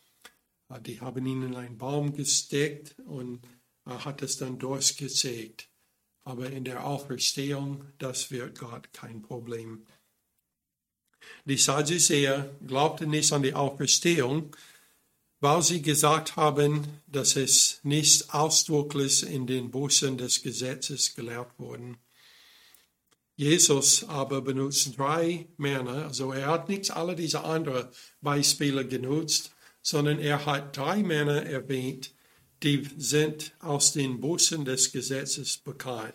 Äh, 0.68 0.80
die 0.80 1.00
haben 1.00 1.26
ihn 1.26 1.42
in 1.42 1.56
einen 1.56 1.78
Baum 1.78 2.14
gesteckt 2.14 2.96
und 3.06 3.44
äh, 3.86 3.90
hat 3.90 4.22
es 4.22 4.36
dann 4.36 4.58
durchgesägt. 4.58 5.68
Aber 6.24 6.50
in 6.50 6.64
der 6.64 6.86
Auferstehung, 6.86 7.84
das 7.98 8.30
wird 8.30 8.58
Gott 8.58 8.92
kein 8.92 9.22
Problem. 9.22 9.86
Die 11.44 11.56
Sadduzäer 11.56 12.56
glaubten 12.66 13.10
nicht 13.10 13.32
an 13.32 13.42
die 13.42 13.54
Auferstehung, 13.54 14.54
weil 15.40 15.62
sie 15.62 15.82
gesagt 15.82 16.36
haben, 16.36 16.86
dass 17.08 17.34
es 17.34 17.80
nicht 17.82 18.32
ausdrücklich 18.32 19.24
in 19.24 19.46
den 19.46 19.70
Bussen 19.72 20.16
des 20.16 20.42
Gesetzes 20.42 21.14
gelehrt 21.14 21.58
wurde. 21.58 21.96
Jesus 23.36 24.04
aber 24.04 24.42
benutzt 24.42 24.98
drei 24.98 25.46
Männer, 25.56 26.06
also 26.06 26.32
er 26.32 26.48
hat 26.48 26.68
nicht 26.68 26.90
alle 26.90 27.16
diese 27.16 27.44
anderen 27.44 27.88
Beispiele 28.20 28.86
genutzt, 28.86 29.52
sondern 29.80 30.18
er 30.18 30.46
hat 30.46 30.76
drei 30.76 31.02
Männer 31.02 31.44
erwähnt, 31.44 32.14
die 32.62 32.88
sind 32.96 33.52
aus 33.58 33.92
den 33.92 34.20
Bussen 34.20 34.64
des 34.64 34.92
Gesetzes 34.92 35.58
bekannt. 35.58 36.14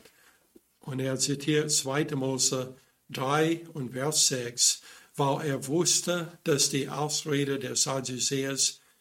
Und 0.79 0.99
er 0.99 1.19
zitiert 1.19 1.71
2. 1.71 2.15
Mose 2.15 2.75
3 3.09 3.67
und 3.73 3.91
Vers 3.91 4.27
6, 4.29 4.81
weil 5.15 5.47
er 5.47 5.67
wusste, 5.67 6.37
dass 6.43 6.69
die 6.69 6.87
Ausrede 6.87 7.59
der 7.59 7.75
Sadduzäer 7.75 8.55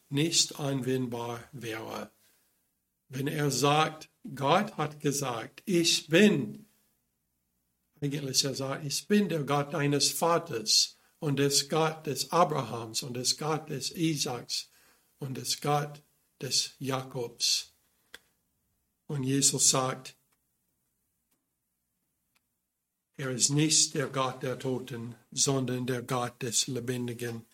nicht 0.09 0.59
anwendbar 0.59 1.43
wäre. 1.53 2.11
Wenn 3.09 3.27
er 3.27 3.51
sagt, 3.51 4.09
Gott 4.35 4.75
hat 4.75 4.99
gesagt, 4.99 5.61
ich 5.65 6.07
bin, 6.07 6.66
eigentlich 8.01 8.43
er 8.43 8.55
sagt, 8.55 8.85
ich 8.85 9.07
bin 9.07 9.29
der 9.29 9.43
Gott 9.43 9.73
deines 9.73 10.09
Vaters 10.09 10.97
und 11.19 11.39
des 11.39 11.69
Gott 11.69 12.05
des 12.05 12.31
Abrahams 12.31 13.03
und 13.03 13.15
des 13.15 13.37
Gott 13.37 13.69
des 13.69 13.91
Isaaks 13.91 14.69
und 15.19 15.37
des 15.37 15.61
Gott 15.61 16.01
des 16.41 16.75
Jakobs. 16.79 17.73
Und 19.07 19.23
Jesus 19.23 19.69
sagt, 19.69 20.15
er 23.15 23.31
ist 23.31 23.49
nicht 23.49 23.95
der 23.95 24.07
Gott 24.07 24.43
der 24.43 24.59
Toten, 24.59 25.15
sondern 25.31 25.87
der 25.87 26.03
Gott 26.03 26.41
des 26.43 26.67
Lebendigen. 26.67 27.45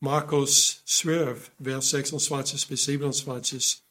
Markus 0.00 0.82
12, 0.84 1.52
Vers 1.62 1.90
26 1.90 2.68
bis 2.68 2.84
27. 2.84 3.85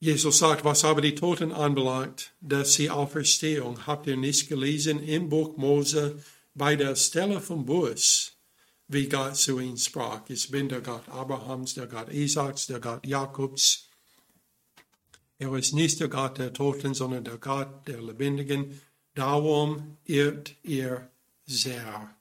Jesus 0.00 0.38
sagt, 0.38 0.64
was 0.64 0.84
aber 0.84 1.02
die 1.02 1.14
Toten 1.14 1.52
anbelangt, 1.52 2.32
dass 2.40 2.74
sie 2.74 2.90
Auferstehung, 2.90 3.86
habt 3.86 4.06
ihr 4.06 4.16
nicht 4.16 4.48
gelesen 4.48 5.02
im 5.02 5.28
Buch 5.28 5.56
Mose 5.56 6.22
bei 6.54 6.74
der 6.74 6.96
Stelle 6.96 7.40
vom 7.40 7.66
Bus, 7.66 8.32
wie 8.88 9.08
Gott 9.08 9.36
zu 9.36 9.60
ihnen 9.60 9.76
sprach. 9.76 10.22
Ich 10.28 10.50
bin 10.50 10.68
der 10.68 10.80
Gott 10.80 11.08
Abrahams, 11.08 11.74
der 11.74 11.86
Gott 11.86 12.08
Isaaks, 12.08 12.66
der 12.66 12.80
Gott 12.80 13.06
Jakobs. 13.06 13.90
Er 15.38 15.54
ist 15.54 15.74
nicht 15.74 16.00
der 16.00 16.08
Gott 16.08 16.38
der 16.38 16.52
Toten, 16.52 16.94
sondern 16.94 17.24
der 17.24 17.38
Gott 17.38 17.86
der 17.86 18.00
Lebendigen. 18.00 18.80
Darum 19.14 19.98
irrt 20.04 20.54
ihr 20.62 21.10
sehr. 21.44 22.14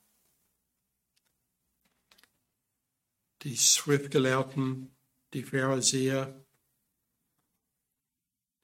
die 3.43 3.57
Schriftgelehrten, 3.57 4.91
die 5.33 5.43
Pharisäer, 5.43 6.33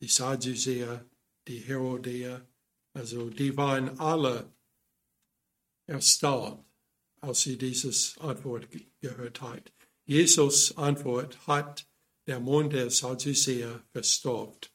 die 0.06 0.12
Sadduzäer, 0.12 1.04
die 1.48 1.58
Herodäer, 1.58 2.48
also 2.94 3.32
die 3.32 3.58
waren 3.58 4.00
alle 4.00 4.54
erstaunt, 5.88 6.64
als 7.22 7.42
sie 7.42 7.58
dieses 7.58 8.16
Antwort 8.20 8.68
gehört 9.02 9.42
hat. 9.42 9.74
Jesus 10.06 10.78
Antwort 10.78 11.48
hat 11.48 11.88
der 12.28 12.40
Mund 12.40 12.74
der 12.74 12.92
Sadduzäer 12.92 13.84
verstopft 13.94 14.72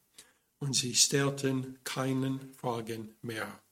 und 0.59 0.75
sie 0.75 0.97
stellten 0.97 1.79
keinen 1.85 2.53
Fragen 2.55 3.15
mehr. 3.23 3.63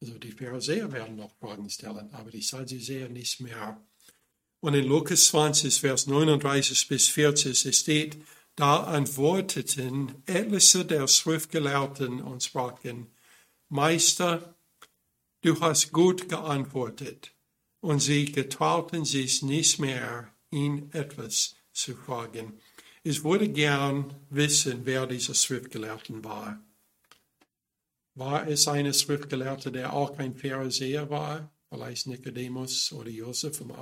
Also 0.00 0.18
die 0.18 0.32
Pharisäer 0.32 0.90
werden 0.90 1.14
noch 1.14 1.36
Fragen 1.38 1.70
stellen, 1.70 2.12
aber 2.12 2.32
die 2.32 2.42
Sadduzäer 2.42 3.08
nicht 3.08 3.38
mehr. 3.38 3.80
Und 4.58 4.74
in 4.74 4.84
Lukas 4.84 5.26
20, 5.28 5.78
Vers 5.78 6.08
39 6.08 6.88
bis 6.88 7.06
40 7.06 7.76
steht, 7.76 8.16
da 8.56 8.84
antworteten 8.84 10.22
etliche 10.24 10.84
der 10.84 11.06
Schriftgelehrten 11.06 12.22
und 12.22 12.42
sprachen, 12.42 13.06
Meister, 13.68 14.54
du 15.42 15.60
hast 15.60 15.92
gut 15.92 16.28
geantwortet. 16.28 17.32
Und 17.80 18.00
sie 18.00 18.32
getrauten 18.32 19.04
sich 19.04 19.42
nicht 19.42 19.78
mehr, 19.78 20.32
ihn 20.50 20.90
etwas 20.92 21.56
zu 21.72 21.94
fragen. 21.94 22.58
Ich 23.02 23.22
würde 23.22 23.48
gern 23.48 24.14
wissen, 24.30 24.80
wer 24.84 25.06
dieser 25.06 25.34
Schriftgelehrte 25.34 26.24
war. 26.24 26.58
War 28.14 28.48
es 28.48 28.66
eine 28.66 28.94
Schriftgelehrte, 28.94 29.70
der 29.70 29.92
auch 29.92 30.18
ein 30.18 30.34
Pharisäer 30.34 31.10
war? 31.10 31.52
Vielleicht 31.68 32.06
Nicodemus 32.06 32.90
oder 32.92 33.10
Josef 33.10 33.58
vom 33.58 33.72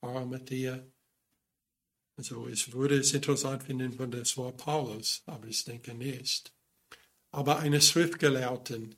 Arimathea? 0.00 0.82
Also 2.16 2.48
ich 2.48 2.72
würde 2.72 2.96
es 2.98 3.12
interessant 3.12 3.64
finden, 3.64 3.98
wenn 3.98 4.10
das 4.10 4.36
war 4.36 4.52
Paulus, 4.52 5.22
aber 5.26 5.46
ich 5.46 5.64
denke 5.64 5.94
nicht. 5.94 6.52
Aber 7.30 7.58
eine 7.58 7.82
Schriftgelehrte, 7.82 8.90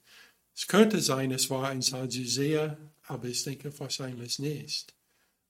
es 0.55 0.67
könnte 0.67 1.01
sein, 1.01 1.33
es 1.33 1.51
war 1.51 1.69
ein 1.69 1.83
Sadduzäer, 1.83 2.79
aber 3.05 3.27
ich 3.27 3.43
denke 3.43 3.77
wahrscheinlich 3.79 4.39
nicht, 4.39 4.95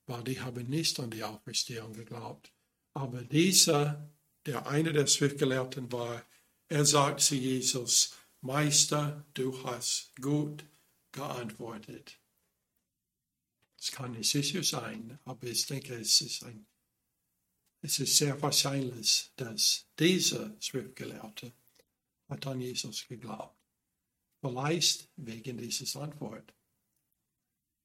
weil 0.07 0.23
die 0.23 0.41
haben 0.41 0.67
nicht 0.67 0.99
an 0.99 1.11
die 1.11 1.23
Auferstehung 1.23 1.93
geglaubt. 1.93 2.51
Aber 2.93 3.21
dieser, 3.21 4.09
der 4.45 4.67
eine 4.67 4.91
der 4.93 5.07
Schriftgelehrten 5.07 5.91
war, 5.91 6.23
er 6.67 6.85
sagt 6.85 7.21
zu 7.21 7.35
Jesus, 7.35 8.15
Meister, 8.41 9.25
du 9.33 9.63
hast 9.63 10.15
gut 10.21 10.63
geantwortet. 11.11 12.17
Es 13.79 13.91
kann 13.91 14.11
nicht 14.11 14.29
sicher 14.29 14.63
sein, 14.63 15.19
aber 15.25 15.47
ich 15.47 15.65
denke, 15.65 15.95
es 15.95 16.21
ist, 16.21 16.43
ein, 16.43 16.65
es 17.81 17.99
ist 17.99 18.17
sehr 18.17 18.41
wahrscheinlich, 18.41 19.31
dass 19.35 19.85
dieser 19.97 20.55
Schriftgelehrte 20.59 21.53
hat 22.27 22.47
an 22.47 22.61
Jesus 22.61 23.07
geglaubt. 23.07 23.55
Vielleicht 24.41 25.09
wegen 25.15 25.57
dieses 25.57 25.95
Antwort. 25.95 26.53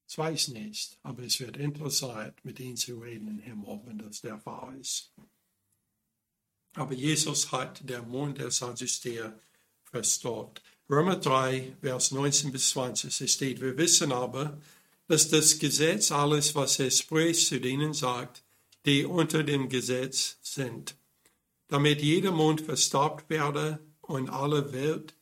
Ich 0.07 0.17
weiß 0.17 0.49
nicht, 0.49 0.99
aber 1.01 1.23
es 1.23 1.39
wird 1.39 1.57
interessant, 1.57 2.33
mit 2.43 2.59
ihm 2.59 2.75
zu 2.75 2.99
reden 2.99 3.27
im 3.27 3.39
Himmel, 3.39 3.81
wenn 3.85 3.97
das 3.97 4.21
der 4.21 4.39
Fall 4.39 4.77
ist. 4.79 5.11
Aber 6.75 6.93
Jesus 6.93 7.51
hat 7.51 7.87
der 7.89 8.03
Mond 8.03 8.37
der 8.37 8.51
Sadduzäer 8.51 9.39
verstockt. 9.85 10.61
Römer 10.89 11.15
3, 11.15 11.77
Vers 11.81 12.11
19 12.11 12.51
bis 12.51 12.69
20 12.71 13.31
steht, 13.31 13.61
wir 13.61 13.77
wissen 13.77 14.11
aber, 14.11 14.61
dass 15.07 15.29
das 15.29 15.57
Gesetz 15.57 16.11
alles, 16.11 16.53
was 16.53 16.79
es 16.79 16.99
spricht, 16.99 17.47
zu 17.47 17.59
denen 17.59 17.93
sagt, 17.93 18.44
die 18.85 19.05
unter 19.05 19.43
dem 19.43 19.69
Gesetz 19.69 20.37
sind, 20.41 20.95
damit 21.67 22.01
jeder 22.01 22.31
Mund 22.31 22.61
verstockt 22.61 23.29
werde 23.29 23.79
und 24.01 24.29
alle 24.29 24.71
Welt 24.73 25.15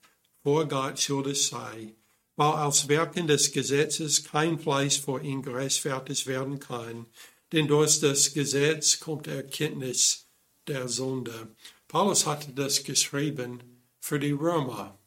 vor 0.43 0.67
Gott 0.67 0.99
schuldig 0.99 1.47
sei 1.47 1.95
weil 2.35 2.53
als 2.53 2.87
Werken 2.87 3.27
des 3.27 3.51
Gesetzes 3.51 4.23
kein 4.23 4.59
Fleisch 4.59 4.99
vor 4.99 5.21
ihm 5.21 5.41
gerechtfertigt 5.41 6.27
werden 6.27 6.59
kann, 6.59 7.05
denn 7.51 7.67
durch 7.67 7.99
das 7.99 8.33
Gesetz 8.33 8.99
kommt 8.99 9.27
Erkenntnis 9.27 10.27
der 10.67 10.87
Sünde. 10.87 11.49
Paulus 11.87 12.25
hatte 12.25 12.51
das 12.53 12.83
geschrieben 12.83 13.83
für 13.99 14.19
die 14.19 14.31
Römer, 14.31 14.97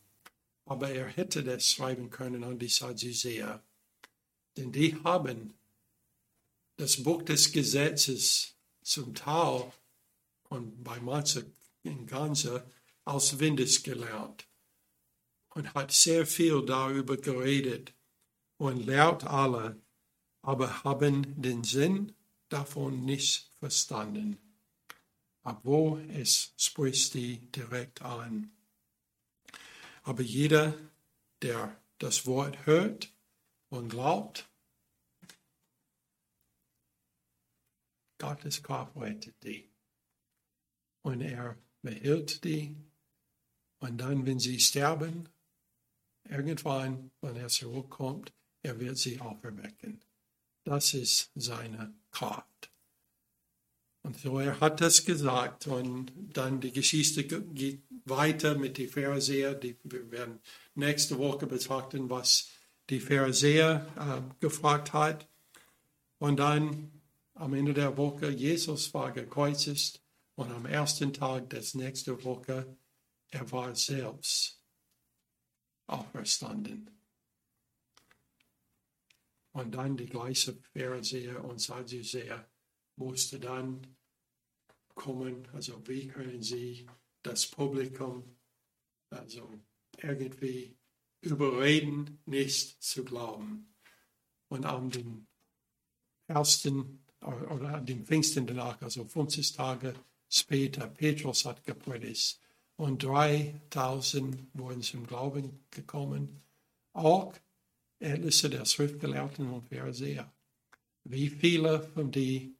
aber 0.65 0.91
er 0.91 1.07
hätte 1.07 1.43
das 1.43 1.67
schreiben 1.67 2.11
können 2.11 2.45
an 2.45 2.59
die 2.59 2.69
Sadduzäer, 2.69 3.63
denn 4.57 4.71
die 4.71 4.97
haben 5.03 5.55
das 6.77 7.03
Buch 7.03 7.23
des 7.23 7.53
Gesetzes 7.53 8.55
zum 8.83 9.15
Teil 9.15 9.73
und 10.49 10.85
bei 10.85 11.01
manchen 11.01 11.55
in 11.83 12.07
Ganze 12.07 12.71
auswendig 13.05 13.83
gelernt 13.83 14.47
und 15.51 15.73
hat 15.75 15.93
sehr 15.93 16.27
viel 16.27 16.65
darüber 16.65 17.17
geredet 17.17 17.95
und 18.59 18.85
lehrt 18.85 19.25
alle, 19.25 19.81
aber 20.43 20.85
haben 20.85 21.41
den 21.41 21.65
Sinn 21.65 22.15
davon 22.49 23.05
nicht 23.05 23.51
verstanden. 23.59 24.39
Obwohl 25.43 26.09
es 26.11 26.53
spricht 26.57 27.15
die 27.15 27.39
direkt 27.53 28.03
an. 28.03 28.51
Aber 30.03 30.23
jeder, 30.23 30.75
der 31.43 31.77
das 31.99 32.27
Wort 32.27 32.67
hört 32.67 33.09
und 33.69 33.89
glaubt, 33.89 34.49
Gottes 38.19 38.63
Kraft 38.63 38.97
rettet 38.97 39.35
die. 39.43 39.69
Und 41.03 41.21
er 41.21 41.57
behält 41.83 42.45
die. 42.45 42.75
Und 43.79 43.99
dann, 43.99 44.27
wenn 44.27 44.39
sie 44.39 44.59
sterben, 44.59 45.29
Irgendwann, 46.31 47.11
wenn 47.21 47.37
er 47.37 47.49
zurückkommt, 47.49 48.33
er 48.63 48.81
wird 48.81 48.99
sie 48.99 49.21
auferwecken. 49.21 50.01
Das 50.65 50.95
ist 50.95 51.31
seine 51.35 51.95
Kraft. 52.11 52.71
Und 54.03 54.19
so 54.19 54.39
er 54.39 54.61
hat 54.61 54.81
das 54.81 55.05
gesagt 55.05 55.67
und 55.67 56.13
dann 56.33 56.61
die 56.61 56.73
Geschichte 56.73 57.25
geht 57.25 57.83
weiter 58.05 58.57
mit 58.57 58.79
den 58.79 58.89
Pharisäer. 58.89 59.55
Die, 59.55 59.77
wir 59.83 60.11
werden 60.11 60.41
nächste 60.75 61.19
Woche 61.19 61.47
betrachten, 61.47 62.09
was 62.09 62.49
die 62.89 63.01
Pharisäer 63.01 63.87
äh, 63.97 64.35
gefragt 64.41 64.93
hat. 64.93 65.29
Und 66.19 66.39
dann 66.39 66.96
am 67.37 67.53
Ende 67.55 67.75
der 67.75 67.97
Woche, 67.97 68.31
Jesus 68.31 68.93
war 68.95 69.13
gekreuzigt 69.13 70.03
und 70.37 70.51
am 70.51 70.67
ersten 70.67 71.13
Tag 71.13 71.51
des 71.51 71.75
nächsten 71.75 72.23
Woche, 72.25 72.77
er 73.29 73.53
war 73.53 73.75
selbst 73.75 74.63
auferstanden. 75.87 76.91
Und 79.53 79.75
dann 79.75 79.97
die 79.97 80.07
gleiche 80.07 80.55
Pharisäer 80.73 81.45
und 81.45 81.61
Sadduzäer 81.61 82.51
musste 82.97 83.39
dann 83.39 83.97
kommen, 84.95 85.47
also 85.53 85.87
wie 85.87 86.09
können 86.09 86.43
sie 86.43 86.87
das 87.23 87.47
Publikum 87.47 88.39
also 89.11 89.51
irgendwie 89.99 90.79
überreden, 91.21 92.23
nicht 92.25 92.83
zu 92.83 93.05
glauben. 93.05 93.75
Und 94.49 94.65
an 94.65 94.91
den 94.91 95.27
ersten 96.29 97.06
oder 97.27 97.75
an 97.75 97.87
den 97.87 98.05
Pfingsten 98.05 98.47
danach, 98.47 98.81
also 98.83 99.05
50 99.05 99.53
Tage 99.53 99.95
später, 100.29 100.87
Petrus 100.87 101.45
hat 101.45 101.65
gepredigt 101.65 102.41
und 102.77 103.03
3000 103.03 104.55
wurden 104.55 104.83
zum 104.83 105.07
Glauben 105.07 105.65
gekommen. 105.71 106.43
Auch 106.93 107.35
etliche 107.99 108.51
der 108.51 108.65
Schriftgelehrten 108.65 109.51
und 109.51 109.69
Pharisäer. 109.69 110.33
Wie 111.05 111.29
viele 111.29 111.83
von 111.83 112.11
die 112.11 112.55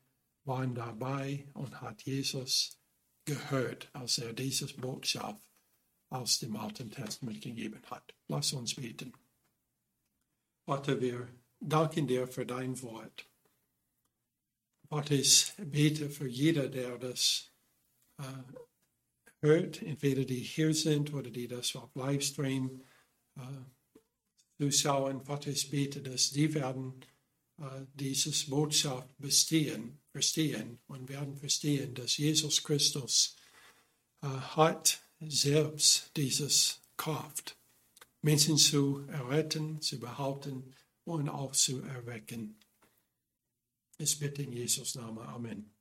waren 0.45 0.75
dabei 0.75 1.45
und 1.55 1.81
hat 1.81 2.03
Jesus 2.03 2.79
gehört, 3.25 3.91
als 3.93 4.19
er 4.19 4.33
dieses 4.33 4.73
Botschaft 4.73 5.43
aus 6.09 6.39
dem 6.39 6.57
Alten 6.57 6.91
Testament 6.91 7.43
gegeben 7.43 7.83
hat. 7.91 8.15
Lass 8.29 8.53
uns 8.53 8.75
beten. 8.75 9.13
Vater, 10.65 11.01
wir 11.01 11.29
danken 11.61 12.07
dir 12.07 12.29
für 12.29 12.47
dein 12.47 12.81
Wort. 12.83 13.29
Ich 15.11 15.53
bete 15.59 16.11
für 16.11 16.29
jeder, 16.29 16.69
der 16.69 16.99
das 16.99 17.51
äh, 18.19 18.23
hört, 19.41 19.83
entweder 19.83 20.25
die 20.25 20.41
hier 20.41 20.75
sind 20.75 21.13
oder 21.13 21.31
die 21.31 21.49
das 21.49 21.75
auf 21.77 21.95
Livestream 21.95 22.83
äh, 23.37 23.41
zuschauen. 24.59 25.23
Ich 25.47 25.71
bete, 25.71 26.03
dass 26.03 26.31
die 26.31 26.55
werden 26.55 27.05
äh, 27.59 27.87
dieses 27.95 28.49
Botschaft 28.49 29.09
bestehen, 29.19 29.99
verstehen 30.13 30.79
und 30.87 31.09
werden 31.09 31.37
verstehen, 31.37 31.95
dass 31.95 32.17
Jesus 32.17 32.63
Christus 32.63 33.37
äh, 34.23 34.27
hat 34.27 35.01
selbst 35.21 36.11
dieses 36.17 36.81
Kraft, 36.97 37.57
Menschen 38.23 38.57
zu 38.57 39.07
erretten, 39.09 39.81
zu 39.81 39.99
behalten 39.99 40.75
und 41.05 41.29
auch 41.29 41.53
zu 41.53 41.81
erwecken. 41.83 42.59
Ich 43.99 44.19
bitte 44.19 44.43
in 44.43 44.53
Jesus 44.53 44.95
Namen. 44.95 45.19
Amen. 45.19 45.76